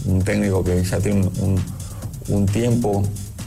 [0.06, 1.28] un técnico que ya tiene
[2.28, 3.02] un, tiempo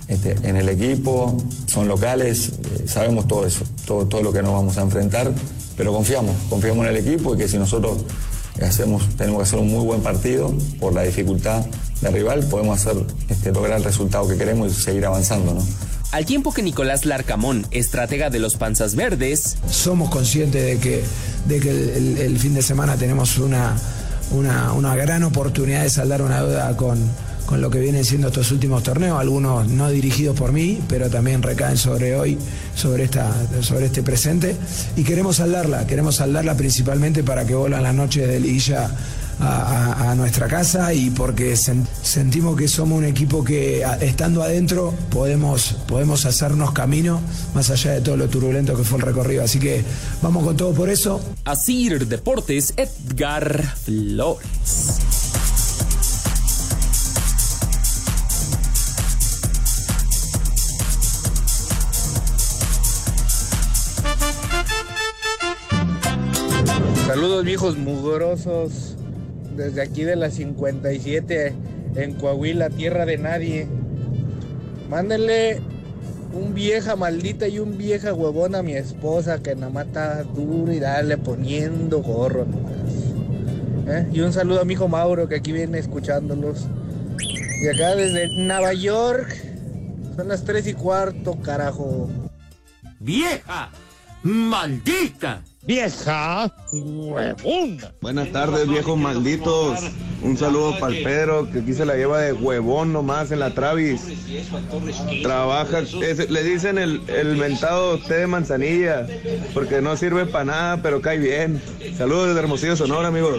[0.08, 4.54] este, en el equipo, son locales, eh, sabemos todo eso, todo, todo lo que nos
[4.54, 5.34] vamos a enfrentar,
[5.76, 7.98] pero confiamos, confiamos en el equipo y que si nosotros
[8.62, 11.66] hacemos, tenemos que hacer un muy buen partido por la dificultad
[12.02, 15.62] del rival, podemos hacer, este, lograr el resultado que queremos y seguir avanzando, ¿no?
[16.12, 21.04] Al tiempo que Nicolás Larcamón, estratega de los Panzas Verdes, somos conscientes de que,
[21.46, 23.76] de que el, fin de semana tenemos una,
[24.32, 26.98] una, gran oportunidad de saldar una deuda con,
[27.46, 31.44] con lo que vienen siendo estos últimos torneos, algunos no dirigidos por mí, pero también
[31.44, 32.38] recaen sobre hoy,
[32.74, 33.30] sobre, esta,
[33.62, 34.56] sobre este presente,
[34.96, 38.90] y queremos saldarla, queremos saldarla principalmente para que vuelvan las noches de liguilla
[39.40, 44.42] a, a- nuestra casa y porque sen- sentimos que somos un equipo que a- estando
[44.42, 47.20] adentro podemos, podemos hacernos camino
[47.54, 49.44] más allá de todo lo turbulento que fue el recorrido.
[49.44, 49.84] Así que
[50.22, 51.20] vamos con todo por eso.
[51.46, 54.98] Asir Deportes, Edgar Flores.
[67.06, 68.96] Saludos viejos mugrosos
[69.56, 71.54] desde aquí de la 57
[71.96, 73.68] en Coahuila, tierra de nadie.
[74.90, 75.62] Mándenle
[76.34, 80.72] un vieja maldita y un vieja huevona a mi esposa que nada más está duro
[80.72, 82.74] y dale poniendo gorro nomás.
[83.88, 84.08] ¿Eh?
[84.12, 86.68] Y un saludo a mi hijo Mauro que aquí viene escuchándolos.
[87.62, 89.36] Y acá desde Nueva York
[90.16, 92.10] son las 3 y cuarto, carajo.
[93.00, 93.72] ¡Vieja!
[94.24, 95.44] ¡Maldita!
[95.68, 96.50] ¡Vieja!
[96.72, 97.92] ¡Huevona!
[98.00, 99.80] Buenas tardes, viejos malditos.
[100.22, 103.50] Un saludo para el Pedro, que aquí se la lleva de huevón nomás en la
[103.54, 104.02] Travis.
[105.22, 109.06] Trabaja, es- le dicen el, el mentado té de manzanilla,
[109.54, 111.62] porque no sirve para nada, pero cae bien.
[111.98, 113.38] Saludos desde Hermosillo, Sonora, amigos.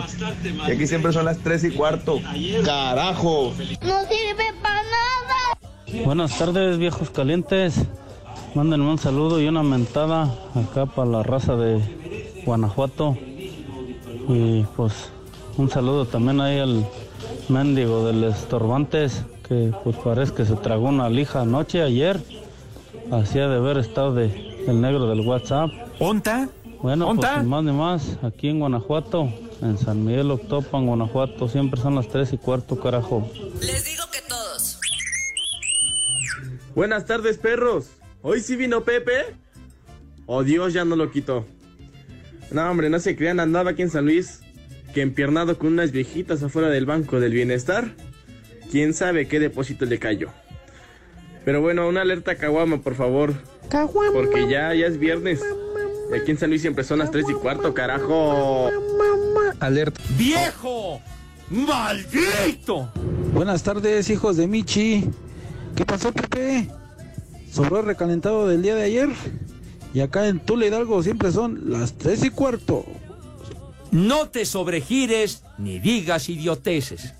[0.69, 2.21] Y aquí siempre son las 3 y cuarto.
[2.63, 3.55] ¡Carajo!
[3.83, 6.05] No sirve para nada.
[6.05, 7.75] Buenas tardes, viejos calientes.
[8.55, 11.81] Mándenme un saludo y una mentada acá para la raza de
[12.49, 13.15] Guanajuato.
[14.27, 15.11] Y pues
[15.59, 16.89] un saludo también ahí al
[17.51, 22.19] mendigo del Estorbantes, que pues parece que se tragó una lija anoche, ayer.
[23.13, 24.27] Hacía de haber estado de,
[24.67, 25.71] el negro del WhatsApp.
[25.99, 26.49] ¿Onta?
[26.83, 27.29] Bueno, ¿Onta?
[27.29, 29.31] pues sin más ni más, aquí en Guanajuato,
[29.61, 33.29] en San Miguel Octopan, Guanajuato, siempre son las tres y cuarto, carajo.
[33.61, 34.81] Les digo que todos.
[36.75, 37.91] Buenas tardes, perros.
[38.23, 39.37] ¿Hoy sí vino Pepe?
[40.27, 41.45] Oh, Dios, ya no lo quitó.
[42.51, 44.41] No, hombre, no se crean, andaba aquí en San Luis,
[44.95, 47.95] que empiernado con unas viejitas afuera del Banco del Bienestar.
[48.71, 50.29] Quién sabe qué depósito le cayó.
[51.45, 53.35] Pero bueno, una alerta caguama, por favor.
[54.13, 55.41] Porque ya, ya es viernes.
[56.13, 58.71] Y aquí en San Luis siempre son las 3 y cuarto, carajo.
[59.61, 60.01] Alerta.
[60.17, 61.01] ¡Viejo!
[61.51, 62.91] ¡Maldito!
[63.33, 65.09] Buenas tardes, hijos de Michi.
[65.75, 66.69] ¿Qué pasó, Pepe?
[67.51, 69.09] ¿Sobró el recalentado del día de ayer?
[69.95, 72.85] Y acá en Tula Hidalgo siempre son las tres y cuarto.
[73.91, 77.15] No te sobregires ni digas idioteces.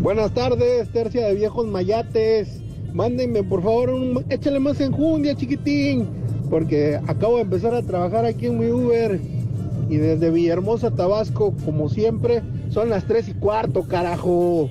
[0.00, 2.60] Buenas tardes, tercia de viejos mayates.
[2.92, 6.08] Mándenme, por favor, un, échale más enjundia, chiquitín.
[6.50, 9.18] Porque acabo de empezar a trabajar aquí en mi Uber.
[9.88, 14.68] Y desde Villahermosa, Tabasco, como siempre, son las tres y cuarto, carajo.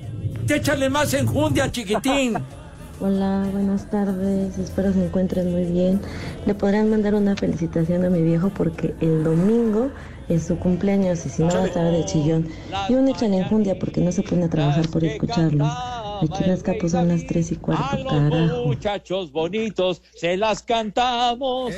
[0.48, 2.38] Échale más enjundia, chiquitín.
[3.04, 6.00] Hola, buenas tardes, espero se encuentren muy bien.
[6.46, 9.90] Le podrán mandar una felicitación a mi viejo porque el domingo
[10.28, 12.48] es su cumpleaños y si no va a estar de chillón.
[12.88, 15.64] Y un échale enjundia porque no se pone a trabajar por escucharlo.
[15.64, 18.66] Aquí las capos son las tres y cuarto, carajo.
[18.66, 21.74] Muchachos bonitos, se las cantamos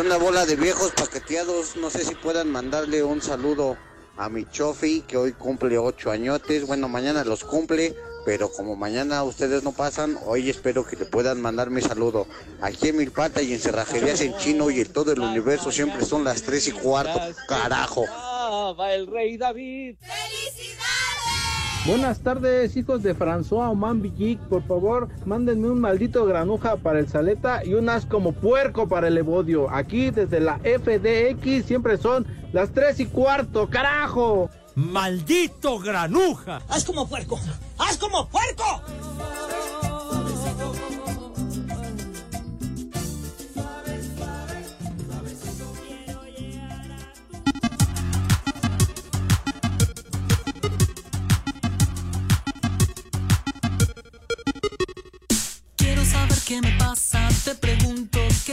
[0.00, 3.76] una bola de viejos paqueteados, no sé si puedan mandarle un saludo
[4.16, 9.22] a mi chofi que hoy cumple ocho añotes, bueno mañana los cumple, pero como mañana
[9.24, 12.26] ustedes no pasan, hoy espero que le puedan mandar mi saludo.
[12.60, 16.24] Aquí en Milpata y en Cerrajerías en Chino y en todo el universo siempre son
[16.24, 18.04] las tres y cuarto, carajo.
[18.78, 19.96] Va el rey David.
[21.84, 24.38] Buenas tardes, hijos de François Oman Villic.
[24.42, 29.08] Por favor, mándenme un maldito granuja para el Saleta y un as como puerco para
[29.08, 29.68] el Evodio.
[29.68, 34.48] Aquí desde la FDX siempre son las tres y cuarto, carajo.
[34.74, 36.62] ¡Maldito granuja!
[36.68, 37.38] ¡Haz como puerco!
[37.76, 38.64] ¡Haz como puerco!
[55.76, 57.91] Quiero saber qué me pasa, te pregunto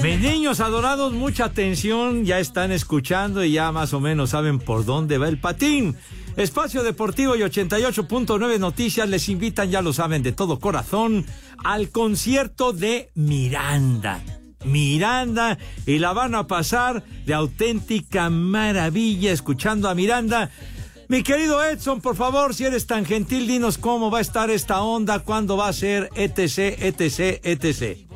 [0.01, 4.85] Mis niños adorados, mucha atención, ya están escuchando y ya más o menos saben por
[4.85, 5.97] dónde va el patín.
[6.37, 11.25] Espacio Deportivo y 88.9 Noticias les invitan, ya lo saben, de todo corazón,
[11.65, 14.21] al concierto de Miranda.
[14.63, 20.49] Miranda y la van a pasar de auténtica maravilla escuchando a Miranda.
[21.09, 24.81] Mi querido Edson, por favor, si eres tan gentil, dinos cómo va a estar esta
[24.81, 28.08] onda, cuándo va a ser, etc, etc, etc.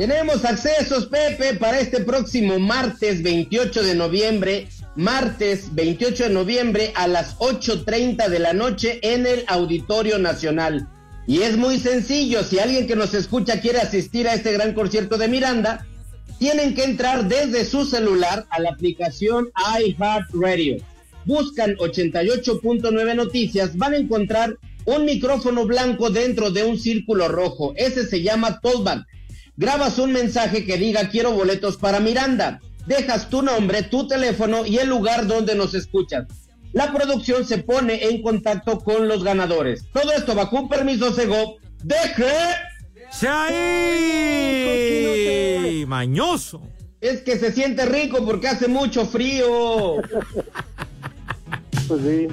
[0.00, 4.66] Tenemos accesos, Pepe, para este próximo martes 28 de noviembre.
[4.96, 10.88] Martes 28 de noviembre a las 8.30 de la noche en el Auditorio Nacional.
[11.26, 15.18] Y es muy sencillo, si alguien que nos escucha quiere asistir a este gran concierto
[15.18, 15.86] de Miranda,
[16.38, 19.50] tienen que entrar desde su celular a la aplicación
[19.84, 20.78] iHeartRadio.
[21.26, 27.74] Buscan 88.9 noticias, van a encontrar un micrófono blanco dentro de un círculo rojo.
[27.76, 29.06] Ese se llama Tollback.
[29.60, 32.62] Grabas un mensaje que diga quiero boletos para Miranda.
[32.86, 36.24] Dejas tu nombre, tu teléfono y el lugar donde nos escuchas.
[36.72, 39.84] La producción se pone en contacto con los ganadores.
[39.92, 41.58] Todo esto bajo un permiso Sego.
[41.82, 42.32] ¡Deje!
[43.12, 44.24] ¡Se ahí!
[45.86, 46.62] ¡Mañoso!
[47.02, 49.96] Es que se siente rico porque hace mucho frío.
[51.86, 52.28] Pues sí.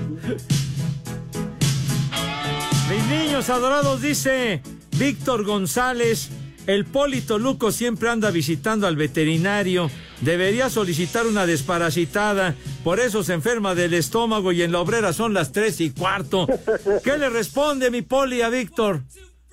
[2.89, 4.61] Mis niños adorados, dice
[4.97, 6.29] Víctor González.
[6.67, 9.89] El Polito Luco siempre anda visitando al veterinario.
[10.19, 12.56] Debería solicitar una desparasitada.
[12.84, 16.45] Por eso se enferma del estómago y en la obrera son las tres y cuarto.
[17.06, 19.03] ¿Qué le responde mi Poli a Víctor?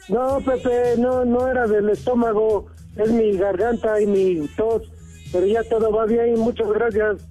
[0.09, 4.83] No, Pepe, no, no era del estómago, es mi garganta y mi tos,
[5.33, 7.23] pero ya todo va bien, muchas gracias.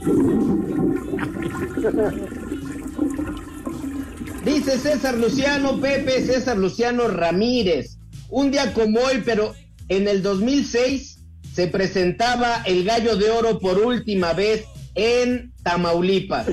[4.44, 7.97] Dice César Luciano Pepe, César Luciano Ramírez.
[8.28, 9.54] Un día como hoy, pero
[9.88, 11.18] en el 2006
[11.54, 14.64] se presentaba el Gallo de Oro por última vez
[14.94, 16.46] en Tamaulipas.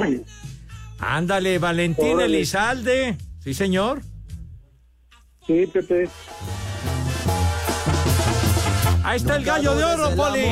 [0.99, 2.38] Ándale, Valentín Órale.
[2.38, 3.17] Elizalde.
[3.43, 4.01] Sí, señor.
[5.45, 6.09] Sí, Pepe.
[9.03, 10.45] Ahí está el gallo de oro, Poli.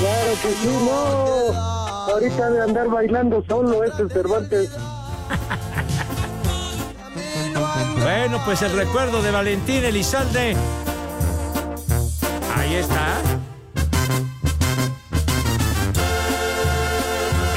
[0.00, 1.54] Claro que sí, no.
[2.12, 4.70] Ahorita de andar bailando solo ese Cervantes.
[8.04, 10.54] Bueno, pues el recuerdo de Valentín Elizalde.
[12.54, 13.22] Ahí está.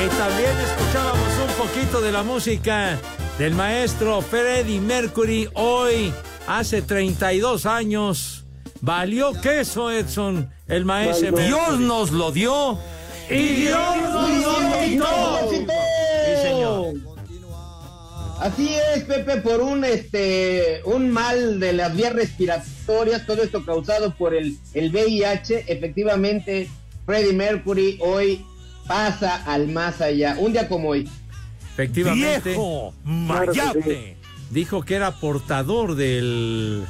[0.01, 2.97] Y también escuchábamos un poquito de la música
[3.37, 6.13] del maestro Freddie Mercury hoy,
[6.47, 8.45] hace 32 años.
[8.79, 11.35] Valió queso, Edson, el maestro.
[11.35, 12.79] Dios nos lo dio
[13.29, 15.76] y Dios nos lo quitó.
[18.39, 24.13] Así es, Pepe, por un este un mal de las vías respiratorias, todo esto causado
[24.15, 26.69] por el, el VIH, efectivamente,
[27.05, 28.45] Freddie Mercury hoy
[28.87, 30.35] pasa al más allá.
[30.39, 31.09] Un día como hoy.
[31.73, 32.49] Efectivamente.
[32.49, 34.17] Viejo Mayate.
[34.51, 36.85] Dijo que era portador del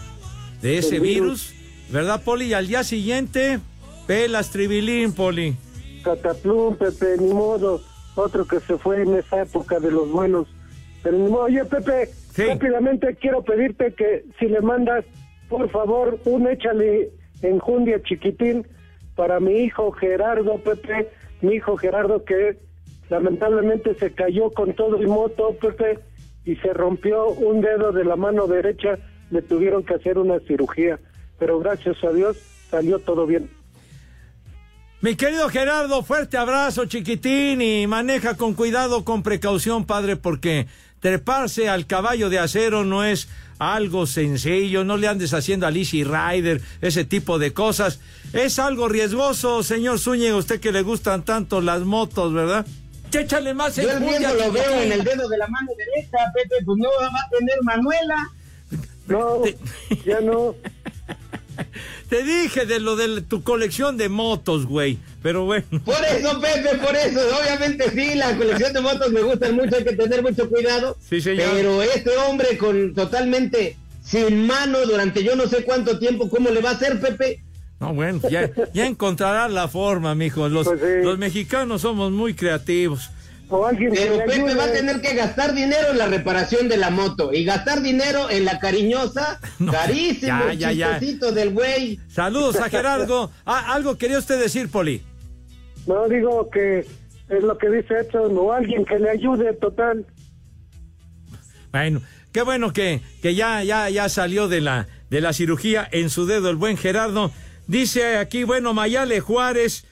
[0.62, 1.54] de ese virus.
[1.90, 2.46] ¿verdad, Poli?
[2.46, 3.60] Y al día siguiente,
[4.06, 5.56] pelas tribilín, Poli.
[6.04, 7.82] Cataplum, Pepe, ni modo.
[8.16, 10.48] Otro que se fue en esa época de los buenos.
[11.12, 11.42] Pero.
[11.42, 15.06] Oye, Pepe, rápidamente quiero pedirte que si le mandas,
[15.50, 18.68] por favor, un échale enjundia chiquitín
[19.16, 21.10] para mi hijo Gerardo, Pepe.
[21.42, 22.58] Mi hijo Gerardo que
[23.10, 26.00] lamentablemente se cayó con todo y moto, Pepe,
[26.46, 28.98] y se rompió un dedo de la mano derecha.
[29.30, 31.00] Le tuvieron que hacer una cirugía.
[31.38, 32.38] Pero gracias a Dios
[32.70, 33.50] salió todo bien.
[35.00, 40.66] Mi querido Gerardo, fuerte abrazo, chiquitín, y maneja con cuidado, con precaución, padre, porque
[41.00, 43.28] treparse al caballo de acero no es
[43.60, 48.00] algo sencillo, no le andes haciendo a Lizzie Rider, ese tipo de cosas.
[48.34, 52.66] Es algo riesgoso, señor Zúñiga, usted que le gustan tanto las motos, ¿verdad?
[53.12, 56.64] Échale más Yo el mismo lo veo en el dedo de la mano derecha, Pepe,
[56.64, 58.30] pues no va a tener Manuela.
[59.08, 59.42] No,
[60.06, 60.56] ya no.
[62.10, 65.66] Te dije de lo de tu colección de motos, güey, pero bueno.
[65.84, 67.20] Por eso, Pepe, por eso.
[67.40, 70.98] Obviamente sí, la colección de motos me gustan mucho, hay que tener mucho cuidado.
[71.10, 71.50] Sí, señor.
[71.54, 76.62] Pero este hombre con totalmente sin mano durante yo no sé cuánto tiempo, ¿cómo le
[76.62, 77.44] va a hacer, Pepe?
[77.80, 80.50] No, bueno, ya, ya encontrarás la forma, mijo.
[80.50, 80.68] Los,
[81.04, 83.12] los mexicanos somos muy creativos.
[83.50, 87.46] Pero Pepe va a tener que gastar dinero en la reparación de la moto y
[87.46, 89.40] gastar dinero en la cariñosa,
[89.72, 91.00] carísimo, ya, ya, ya.
[91.00, 92.00] chistecito del güey.
[92.10, 93.32] Saludos a Gerardo.
[93.46, 95.02] Ah, algo quería usted decir, Poli.
[95.86, 96.80] No digo que
[97.30, 100.06] es lo que dice Edson o alguien que le ayude total.
[101.72, 102.02] Bueno,
[102.34, 106.26] qué bueno que, que ya, ya, ya salió de la, de la cirugía en su
[106.26, 107.32] dedo el buen Gerardo.
[107.68, 109.86] Dice aquí, bueno, Mayale Juárez.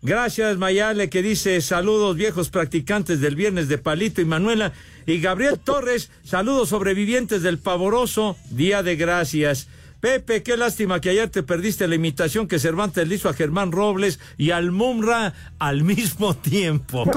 [0.00, 4.72] Gracias, Mayale, que dice saludos viejos practicantes del viernes de Palito y Manuela.
[5.06, 9.66] Y Gabriel Torres, saludos sobrevivientes del pavoroso Día de Gracias.
[10.00, 13.72] Pepe, qué lástima que ayer te perdiste la imitación que Cervantes le hizo a Germán
[13.72, 17.04] Robles y al Mumra al mismo tiempo.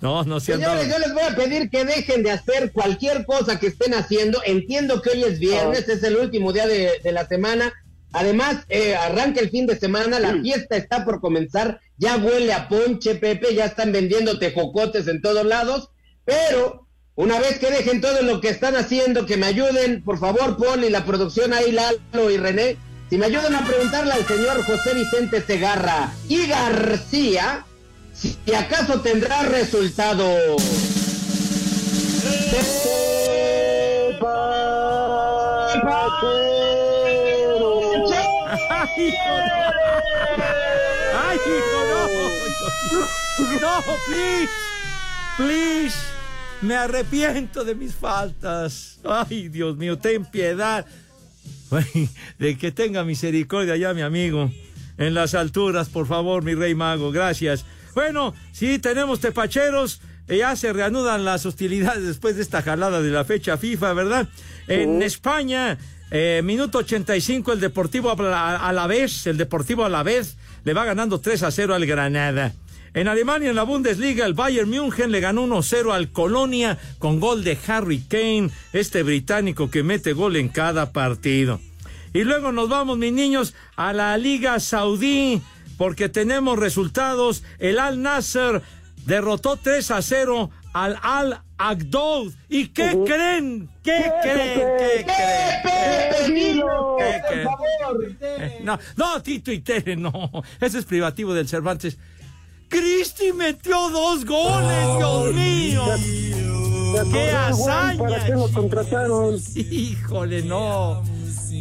[0.00, 3.58] No, no se Señores, yo les voy a pedir que dejen de hacer cualquier cosa
[3.58, 4.40] que estén haciendo.
[4.44, 7.72] Entiendo que hoy es viernes, es el último día de, de la semana.
[8.18, 11.80] Además, eh, arranca el fin de semana, la fiesta está por comenzar.
[11.98, 15.90] Ya huele a ponche, Pepe, ya están vendiendo tejocotes en todos lados.
[16.24, 20.56] Pero una vez que dejen todo lo que están haciendo, que me ayuden, por favor,
[20.56, 22.76] Paul y la producción ahí, Lalo y René,
[23.08, 27.66] si me ayudan a preguntarle al señor José Vicente Segarra y García,
[28.12, 30.56] si acaso tendrá resultado.
[35.80, 36.47] ¡Ay, hijo, no!
[41.28, 42.08] ¡Ay, hijo, no!
[43.60, 44.52] ¡No, please!
[45.36, 45.96] ¡Please!
[46.62, 48.98] Me arrepiento de mis faltas.
[49.04, 50.84] ¡Ay, Dios mío, ten piedad!
[52.38, 54.50] De que tenga misericordia ya, mi amigo.
[54.96, 57.12] En las alturas, por favor, mi rey mago.
[57.12, 57.64] Gracias.
[57.94, 60.00] Bueno, sí, tenemos tepacheros.
[60.28, 64.28] eh, Ya se reanudan las hostilidades después de esta jalada de la fecha FIFA, ¿verdad?
[64.66, 65.78] En España,
[66.10, 70.84] eh, minuto 85, el Deportivo a la vez, el Deportivo a la vez le va
[70.84, 72.54] ganando 3 a 0 al Granada.
[72.94, 77.44] En Alemania, en la Bundesliga, el Bayern München le ganó 1-0 al Colonia con gol
[77.44, 81.60] de Harry Kane, este británico que mete gol en cada partido.
[82.14, 85.42] Y luego nos vamos, mis niños, a la Liga Saudí,
[85.76, 87.44] porque tenemos resultados.
[87.58, 88.62] El Al Nasser
[89.04, 91.42] derrotó 3 a 0 al Al
[92.48, 93.68] ¿Y qué creen?
[93.82, 94.60] ¿Qué creen?
[94.78, 95.06] ¿Qué creen?
[96.96, 97.48] ¿Qué creen?
[98.20, 100.30] Eh, No, no, Tito y Tere, no.
[100.60, 101.98] Ese es privativo del Cervantes.
[102.68, 105.84] Cristi metió dos goles, Dios mío.
[107.12, 107.98] ¡Qué hazaña!
[107.98, 109.36] ¿Para qué lo contrataron?
[109.54, 111.02] Híjole, no.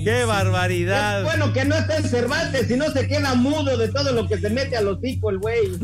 [0.04, 1.20] ¡Qué barbaridad!
[1.20, 4.28] Es bueno que no esté en Cervantes, si no se queda mudo de todo lo
[4.28, 5.78] que se mete a los hocico el güey.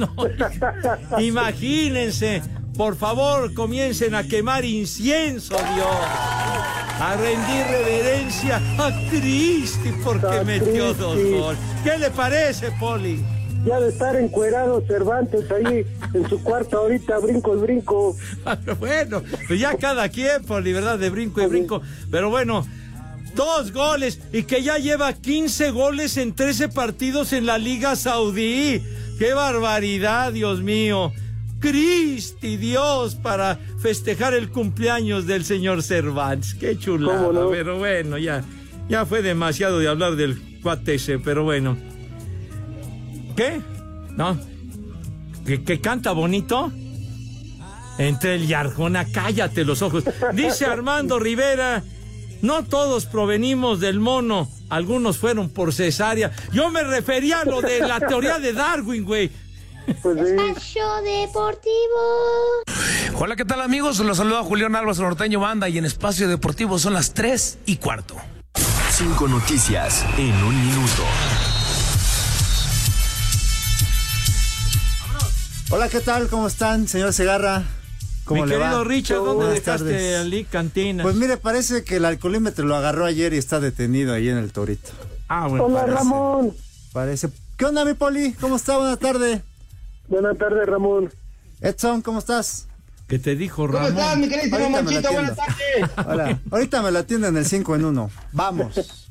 [1.19, 2.41] Imagínense,
[2.77, 5.87] por favor, comiencen a quemar incienso, Dios.
[6.99, 11.59] A rendir reverencia a Cristi porque metió dos goles.
[11.83, 13.23] ¿Qué le parece, Poli?
[13.65, 18.17] Ya de estar encuerado Cervantes ahí en su cuarto ahorita, brinco y brinco.
[18.79, 20.99] bueno, pues ya cada quien, Poli, ¿verdad?
[20.99, 21.81] De brinco y brinco.
[22.11, 22.65] Pero bueno,
[23.35, 28.83] dos goles y que ya lleva 15 goles en 13 partidos en la Liga Saudí.
[29.19, 31.13] ¡Qué barbaridad, Dios mío!
[31.63, 36.55] Cristi Dios para festejar el cumpleaños del señor Cervantes.
[36.55, 38.43] Qué chulada, pero bueno, ya,
[38.89, 41.77] ya fue demasiado de hablar del cuate ese, pero bueno.
[43.37, 43.61] ¿Qué?
[44.09, 44.37] ¿No?
[45.45, 46.69] ¿Que, que canta bonito?
[47.97, 50.03] Entre el y Arjona, cállate los ojos.
[50.33, 51.81] Dice Armando Rivera,
[52.41, 56.33] no todos provenimos del mono, algunos fueron por cesárea.
[56.51, 59.31] Yo me refería a lo de la teoría de Darwin, güey.
[59.87, 61.73] Espacio Deportivo.
[63.15, 63.99] Hola, ¿qué tal amigos?
[63.99, 68.15] Los saluda Julián Álvarez Norteño Banda y en Espacio Deportivo son las 3 y cuarto.
[68.91, 71.03] Cinco noticias en un minuto.
[75.69, 76.27] Hola, ¿qué tal?
[76.27, 77.63] ¿Cómo están, señor Segarra?
[78.25, 78.83] ¿Cómo Mi le querido va?
[78.85, 80.19] Richard, ¿dónde Buenas dejaste tardes.
[80.19, 81.03] a Lee Cantina?
[81.03, 84.53] Pues mire, parece que el alcoholímetro lo agarró ayer y está detenido ahí en el
[84.53, 84.91] torito.
[85.27, 85.97] Ah, Hola, parece.
[85.97, 86.55] Ramón.
[86.93, 87.29] Parece.
[87.57, 88.33] ¿Qué onda, mi poli?
[88.33, 88.77] ¿Cómo está?
[88.77, 89.41] Buenas tardes.
[90.07, 91.11] Buenas tardes, Ramón.
[91.61, 92.67] Edson, ¿cómo estás?
[93.07, 93.97] ¿Qué te dijo ¿Cómo Ramón?
[93.97, 95.11] estás, mi la Monchito?
[95.13, 95.89] Buenas tardes.
[96.07, 96.39] Hola.
[96.51, 98.11] Ahorita me la atienden el 5 en 1.
[98.31, 98.79] Vamos.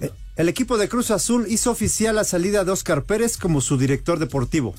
[0.00, 3.78] Eh, El equipo de Cruz Azul hizo oficial la salida de Oscar Pérez como su
[3.78, 4.74] director deportivo.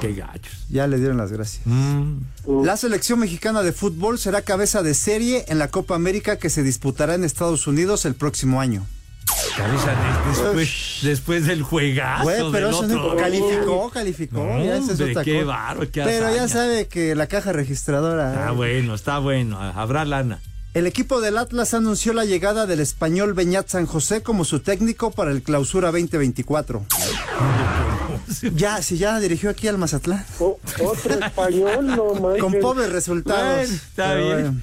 [0.00, 0.64] Qué gachos.
[0.68, 1.62] Ya le dieron las gracias.
[1.66, 2.18] Mm.
[2.64, 6.62] La selección mexicana de fútbol será cabeza de serie en la Copa América que se
[6.62, 8.86] disputará en Estados Unidos el próximo año.
[9.56, 13.14] Cabeza de- después, después del juegazo Güey, pero del eso otro.
[13.14, 14.38] no- calificó, calificó.
[14.38, 15.14] No, ya es qué
[15.92, 18.46] qué Pero ya sabe que la caja registradora.
[18.46, 19.58] Ah, eh, bueno, está bueno.
[19.60, 20.40] Habrá lana.
[20.74, 25.10] El equipo del Atlas anunció la llegada del español Beñat San José como su técnico
[25.10, 26.86] para el Clausura 2024.
[28.54, 30.24] Ya, si ya dirigió aquí al Mazatlán.
[30.38, 32.40] Otro español, no manches.
[32.42, 33.56] Con pobres resultados.
[33.68, 34.62] Bueno, está Pero bien.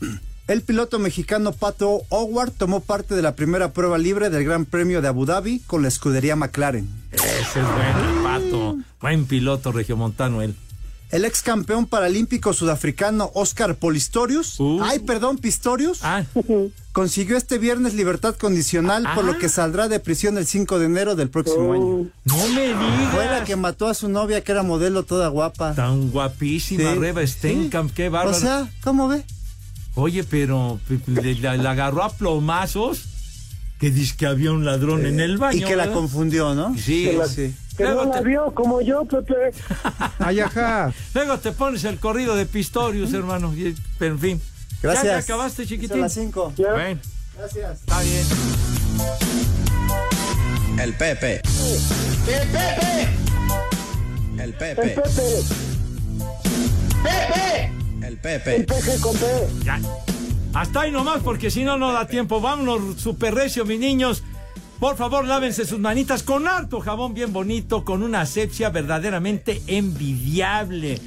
[0.00, 0.18] bueno.
[0.46, 5.00] El piloto mexicano Pato Howard tomó parte de la primera prueba libre del Gran Premio
[5.00, 6.86] de Abu Dhabi con la escudería McLaren.
[7.12, 8.78] Ese es bueno, el pato.
[9.00, 10.54] Buen piloto regiomontano él.
[11.10, 16.00] El ex campeón paralímpico sudafricano Oscar Polistorius, ay, perdón, Pistorius,
[16.92, 21.14] consiguió este viernes libertad condicional, por lo que saldrá de prisión el 5 de enero
[21.14, 22.10] del próximo año.
[22.24, 23.14] No me digas.
[23.14, 25.74] Fue la que mató a su novia, que era modelo toda guapa.
[25.74, 28.36] Tan guapísima, Sí, Reba Steenkamp, qué bárbaro.
[28.36, 29.24] O sea, ¿cómo ve?
[29.96, 30.80] Oye, pero
[31.40, 33.04] la, la agarró a plomazos
[33.78, 35.58] que dice que había un ladrón en el baño.
[35.58, 36.76] Y que la confundió, ¿no?
[36.76, 37.54] Sí, Que la- sí.
[37.76, 39.34] Que no Luego la te, vio como yo, Pepe.
[40.20, 40.92] Ay, ajá.
[41.12, 43.52] luego te pones el corrido de Pistorius, hermano.
[43.54, 44.40] y- Pero en fin.
[44.82, 45.04] Gracias.
[45.04, 45.88] ¿Ya, ya acabaste, chiquitín?
[45.90, 46.52] Son las 5.
[46.56, 47.00] Bueno,
[47.36, 47.80] Gracias.
[47.80, 48.26] está bien.
[50.80, 51.40] El Pepe.
[51.40, 53.08] ¡El Pepe!
[54.34, 54.88] El El Pepe.
[57.02, 57.83] Pepe.
[58.16, 58.56] ¡Pepe!
[58.56, 58.74] El El Pepe.
[58.74, 59.26] peje con P.
[59.64, 59.80] Ya.
[60.54, 62.40] Hasta ahí nomás, porque si no, no da tiempo.
[62.40, 64.22] Vámonos, super recio, mis niños.
[64.78, 71.00] Por favor, lávense sus manitas con harto jabón bien bonito, con una asepsia verdaderamente envidiable.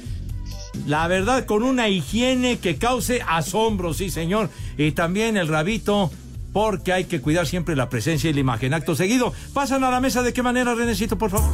[0.86, 4.50] La verdad, con una higiene que cause asombro, sí, señor.
[4.76, 6.10] Y también el rabito,
[6.52, 8.74] porque hay que cuidar siempre la presencia y la imagen.
[8.74, 10.22] Acto seguido, pasan a la mesa.
[10.22, 11.50] ¿De qué manera, Renecito, por favor?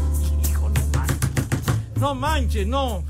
[0.49, 2.01] Hijo, no manches.
[2.01, 3.05] No manches, no.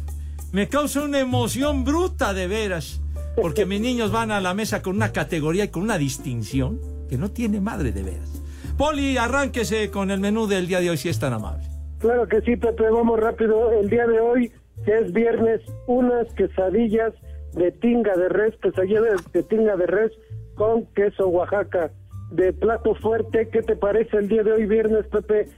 [0.55, 3.00] Me causa una emoción bruta, de veras.
[3.34, 6.78] Porque mis niños van a la mesa con una categoría y con una distinción
[7.09, 8.40] que no tiene madre, de veras.
[8.78, 11.64] Poli, arránquese con el menú del día de hoy, si es tan amable.
[11.98, 13.72] Claro que sí, Pepe, vamos rápido.
[13.72, 14.52] El día de hoy,
[14.84, 17.12] que es viernes, unas quesadillas
[17.55, 19.02] de tinga de res, quesadillas
[19.32, 20.12] de tinga de res
[20.55, 21.90] con queso Oaxaca.
[22.30, 25.48] De plato fuerte, ¿qué te parece el día de hoy, viernes, Pepe?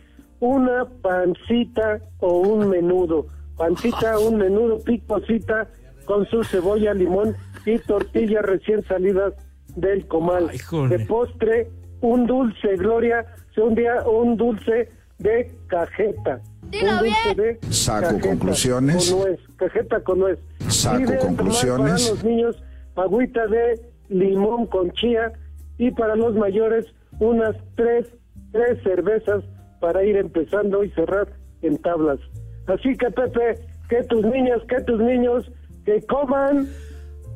[0.40, 3.26] Una pancita o un menudo.
[3.57, 5.68] Pancita, un menudo picosita
[6.04, 7.34] con su cebolla, limón
[7.64, 9.34] y tortillas recién salidas
[9.74, 10.50] del comal.
[10.88, 13.26] de postre, un dulce, Gloria,
[13.57, 16.40] un día un dulce de cajeta.
[16.70, 19.11] Dilo un dulce de Saco conclusiones.
[19.11, 20.38] Con nuez, cajeta con nuez.
[20.68, 22.02] Saco Y de tomar conclusiones.
[22.02, 22.62] Para los niños,
[22.96, 25.32] agüita de limón con chía
[25.78, 26.86] y para los mayores
[27.18, 28.07] unas tres,
[28.52, 29.44] tres cervezas
[29.80, 31.28] para ir empezando y cerrar
[31.62, 32.18] en tablas.
[32.66, 35.50] Así que Pepe, que tus niñas, que tus niños,
[35.84, 36.68] que coman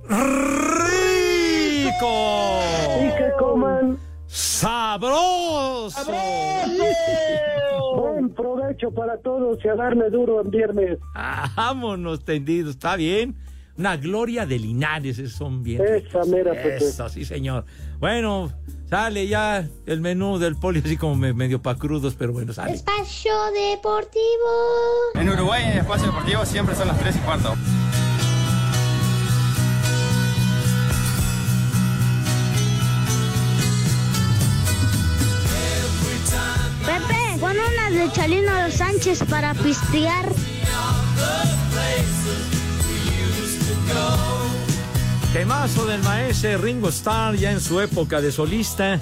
[0.08, 0.80] ¡Rico!
[2.98, 3.30] y que
[4.26, 6.12] ¡Sabroso!
[7.96, 10.98] Buen provecho para todos y a darle duro en viernes.
[11.14, 13.36] Ah, vámonos tendidos, está bien.
[13.76, 15.82] Una gloria de Linares, esos son bien.
[15.82, 16.76] Esa mera, Pepe.
[16.76, 17.64] Eso, sí, señor.
[17.98, 18.52] Bueno,
[18.90, 22.72] sale ya el menú del poli, así como me- medio pa' crudos, pero bueno, sale.
[22.74, 24.50] Espacio Deportivo.
[25.14, 27.54] En Uruguay, en Espacio Deportivo, siempre son las 3 y cuarto.
[36.86, 40.26] Pepe, pon unas de Chalino Sánchez para pistear.
[45.32, 48.98] Temazo del maestro Ringo Starr ya en su época de solista.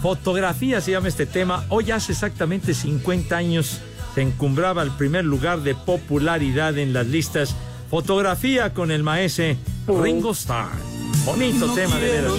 [0.00, 1.66] Fotografía se llama este tema.
[1.68, 3.78] Hoy hace exactamente 50 años
[4.14, 7.54] se encumbraba el primer lugar de popularidad en las listas.
[7.90, 9.56] Fotografía con el maestro
[9.86, 10.72] Ringo Starr.
[11.26, 12.32] Bonito tema de veras.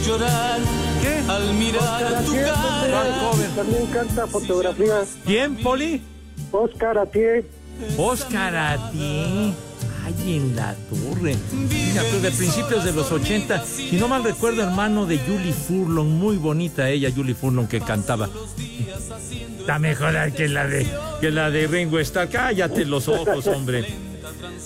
[1.03, 1.32] ¿Qué?
[1.32, 3.36] Al mirar tu cara.
[3.55, 5.03] También canta fotografía.
[5.23, 6.01] ¿Quién, Poli?
[6.51, 7.45] Oscar Atié.
[7.95, 9.68] Oscar Atié.
[10.10, 11.36] Ay, en la torre.
[11.51, 16.07] Mira, pues de principios de los 80, si no mal recuerdo, hermano de Julie Furlong,
[16.07, 18.30] muy bonita ella, Julie Furlong, que cantaba.
[19.60, 20.88] Está mejor que la de,
[21.22, 22.30] que la de Ringo Starr.
[22.30, 23.86] Cállate los ojos, hombre.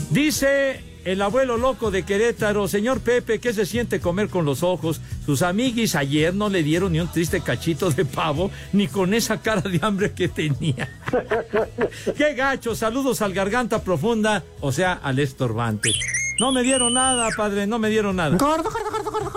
[0.10, 5.01] Dice el abuelo loco de Querétaro, señor Pepe, ¿qué se siente comer con los ojos?
[5.26, 9.41] Sus amiguis ayer no le dieron ni un triste cachito de pavo, ni con esa
[9.41, 10.89] cara de hambre que tenía.
[12.18, 12.76] ¡Qué gacho!
[12.76, 15.91] Saludos al garganta profunda, o sea, al estorbante.
[16.39, 18.38] No me dieron nada, padre, no me dieron nada.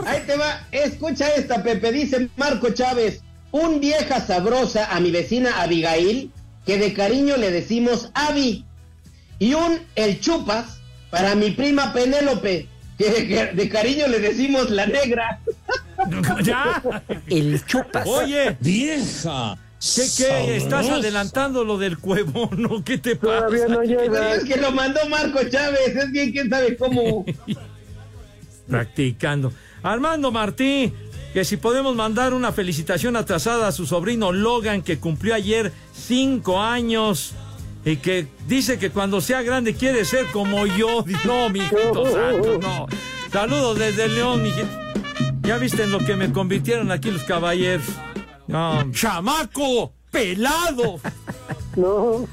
[0.06, 5.60] Ahí te va, escucha esta, Pepe, dice Marco Chávez, un vieja sabrosa a mi vecina
[5.60, 6.30] Abigail,
[6.64, 8.64] que de cariño le decimos Abi,
[9.38, 10.80] y un el chupas
[11.10, 15.40] para mi prima Penélope, que de, cariño le decimos la negra.
[16.42, 16.82] ¿Ya?
[17.28, 18.06] El chupas.
[18.06, 19.56] Oye, vieja.
[19.80, 20.56] ¿Qué, qué?
[20.56, 22.82] ¿Estás adelantando lo del cuevo, no?
[22.82, 23.46] ¿Qué te pasa?
[23.46, 24.34] Todavía no llega.
[24.34, 27.24] Es que lo mandó Marco Chávez, es bien quién sabe cómo.
[28.68, 29.52] Practicando.
[29.82, 30.92] Armando Martí,
[31.32, 36.60] que si podemos mandar una felicitación atrasada a su sobrino Logan, que cumplió ayer cinco
[36.60, 37.34] años.
[37.86, 41.04] Y que dice que cuando sea grande quiere ser como yo.
[41.24, 42.86] No, mijito santo, no.
[43.32, 44.68] Saludos desde León, mijito.
[45.42, 47.86] Ya viste en lo que me convirtieron aquí los caballeros.
[48.48, 51.00] No, chamaco, pelado.
[51.76, 52.26] No.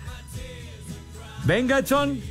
[1.44, 2.22] Venga, Chon.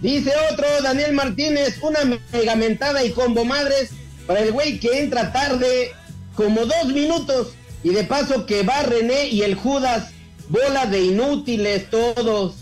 [0.00, 2.00] Dice otro, Daniel Martínez, una
[2.32, 3.92] megamentada y combo madres
[4.26, 5.92] para el güey que entra tarde
[6.34, 7.54] como dos minutos
[7.84, 10.12] y de paso que va René y el Judas,
[10.52, 12.54] bola de inútiles todos.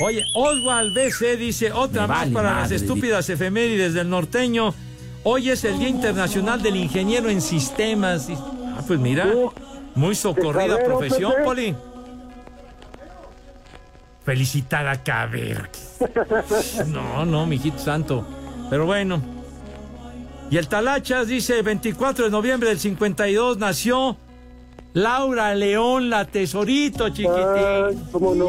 [0.00, 4.74] Oye, Oswald BC dice otra Me más vale para las estúpidas efemérides del norteño.
[5.22, 8.28] Hoy es el Día Internacional del Ingeniero en Sistemas.
[8.30, 9.28] Ah, pues mira,
[9.94, 11.44] muy socorrida profesión, Pepe.
[11.44, 11.74] Poli.
[14.24, 15.70] Felicitar a Caber.
[16.88, 18.26] No, no, mijito santo.
[18.68, 19.22] Pero bueno.
[20.50, 24.16] Y el Talachas dice, 24 de noviembre del 52 nació
[24.94, 28.04] Laura León, la tesorito, chiquitín.
[28.12, 28.48] ¿Cómo no?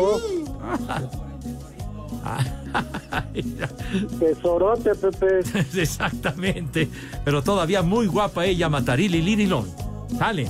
[4.19, 5.39] Tesorote, Pepe.
[5.81, 6.89] Exactamente.
[7.23, 9.67] Pero todavía muy guapa ella, Matarili Lirilón.
[10.17, 10.49] Sale.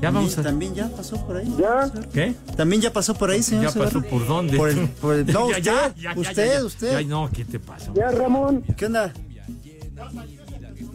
[0.00, 0.42] Ya vamos a...
[0.42, 1.54] También ya pasó por ahí.
[1.58, 1.90] ¿Ya?
[2.12, 2.34] ¿Qué?
[2.56, 3.66] También ya pasó por ahí, señor.
[3.72, 4.10] ¿Ya pasó Segarra?
[4.10, 4.56] por dónde?
[4.56, 6.64] Por el, por el- no, Ya, usted, ya, ya, ya, usted, ya, ya.
[6.64, 6.96] usted.
[6.96, 7.92] Ay, no, ¿qué te pasa?
[7.94, 8.62] ¿Ya, Ramón?
[8.76, 9.12] ¿Qué onda?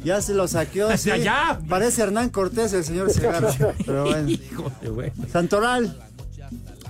[0.08, 1.10] Ya se lo saqueó, sí.
[1.10, 1.60] Ya, ya.
[1.68, 3.52] Parece Hernán Cortés el señor Segarra.
[3.86, 4.30] Pero bueno.
[4.30, 5.12] Híjole, güey.
[5.30, 6.00] Santoral.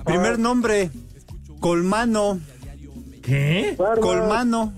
[0.06, 0.92] Primer nombre.
[1.60, 2.40] Colmano.
[3.24, 3.76] ¿Qué?
[4.00, 4.72] Colmano.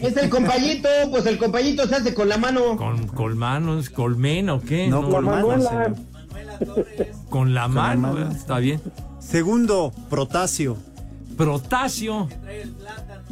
[0.00, 2.76] Es el compayito, pues el compayito se hace con la mano.
[2.76, 4.88] ¿Con colmanos, colmena o qué?
[4.88, 5.56] No, colmano.
[5.58, 7.12] no sé.
[7.28, 8.32] Con la mano, mano.
[8.32, 8.80] está bien.
[9.20, 10.78] Segundo, Protasio.
[11.36, 12.28] Protasio.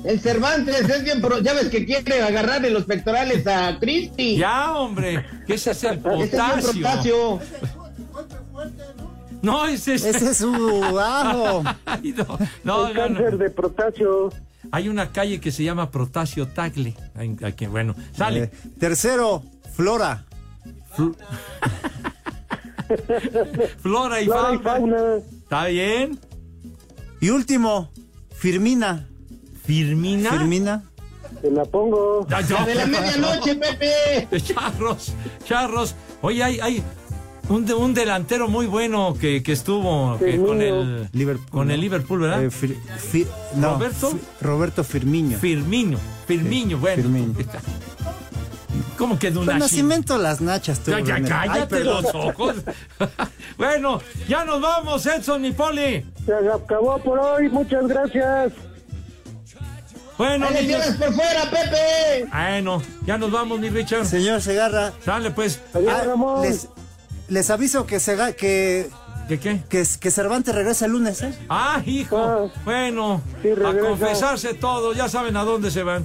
[0.04, 4.36] El Cervantes es bien, pro- ya ves que quiere agarrarle los pectorales a Cristi.
[4.36, 5.24] Ya, hombre.
[5.46, 6.72] ¿Qué es ese el Ese es bien potasio?
[6.72, 7.40] Protasio.
[9.42, 10.04] No, ese es...
[10.04, 11.62] Ese es su ajo.
[11.86, 12.26] Ay, no,
[12.64, 13.14] no, el no, no.
[13.14, 14.32] cáncer de protasio.
[14.72, 16.94] Hay una calle que se llama Protasio Tagle.
[17.44, 18.44] Aquí, bueno, sale.
[18.44, 19.42] Eh, tercero,
[19.74, 20.24] Flora.
[23.82, 24.96] Flora y Flora y fauna.
[25.42, 26.18] ¿Está bien?
[27.20, 27.90] Y último,
[28.34, 29.06] Firmina.
[29.64, 30.30] ¿Firmina?
[30.30, 30.82] Firmina.
[31.42, 32.26] Te la pongo.
[32.28, 34.40] Ya, de la medianoche, Pepe.
[34.42, 35.12] Charros,
[35.44, 35.94] charros.
[36.22, 36.82] Oye, hay, hay
[37.48, 41.48] un, de- un delantero muy bueno que, que estuvo que con el Liverpool.
[41.50, 42.44] con el Liverpool, ¿verdad?
[42.44, 44.18] Eh, Fir- Fi- no, ¿Roberto?
[44.40, 45.38] Roberto Firmino.
[45.38, 47.02] Firmino, Firmino, bueno.
[47.02, 47.34] Firmino.
[49.00, 50.14] ¿Cómo que de un Con nacimiento?
[50.14, 50.90] nacimiento las nachas, tú.
[50.90, 51.14] Ya, ya.
[51.14, 52.56] Ay, cállate los ojos.
[53.56, 56.04] bueno, ya nos vamos, Edson y Poli.
[56.26, 58.52] Se acabó por hoy, muchas gracias.
[60.18, 60.80] Bueno, ¡Dale, niños.
[60.82, 62.28] piernas por fuera, Pepe!
[62.30, 64.04] Bueno, ya nos vamos, mi Richard.
[64.04, 64.92] Señor Segarra.
[65.06, 65.62] Dale, pues.
[65.72, 66.02] Ah,
[66.42, 66.68] les,
[67.30, 68.90] les aviso que Sega, que
[69.30, 69.62] ¿Qué qué?
[69.68, 71.32] Que, que Cervantes regresa el lunes, ¿eh?
[71.48, 72.50] Ah, hijo.
[72.64, 73.22] bueno,
[73.64, 74.92] a confesarse todo.
[74.92, 76.04] Ya saben a dónde se van.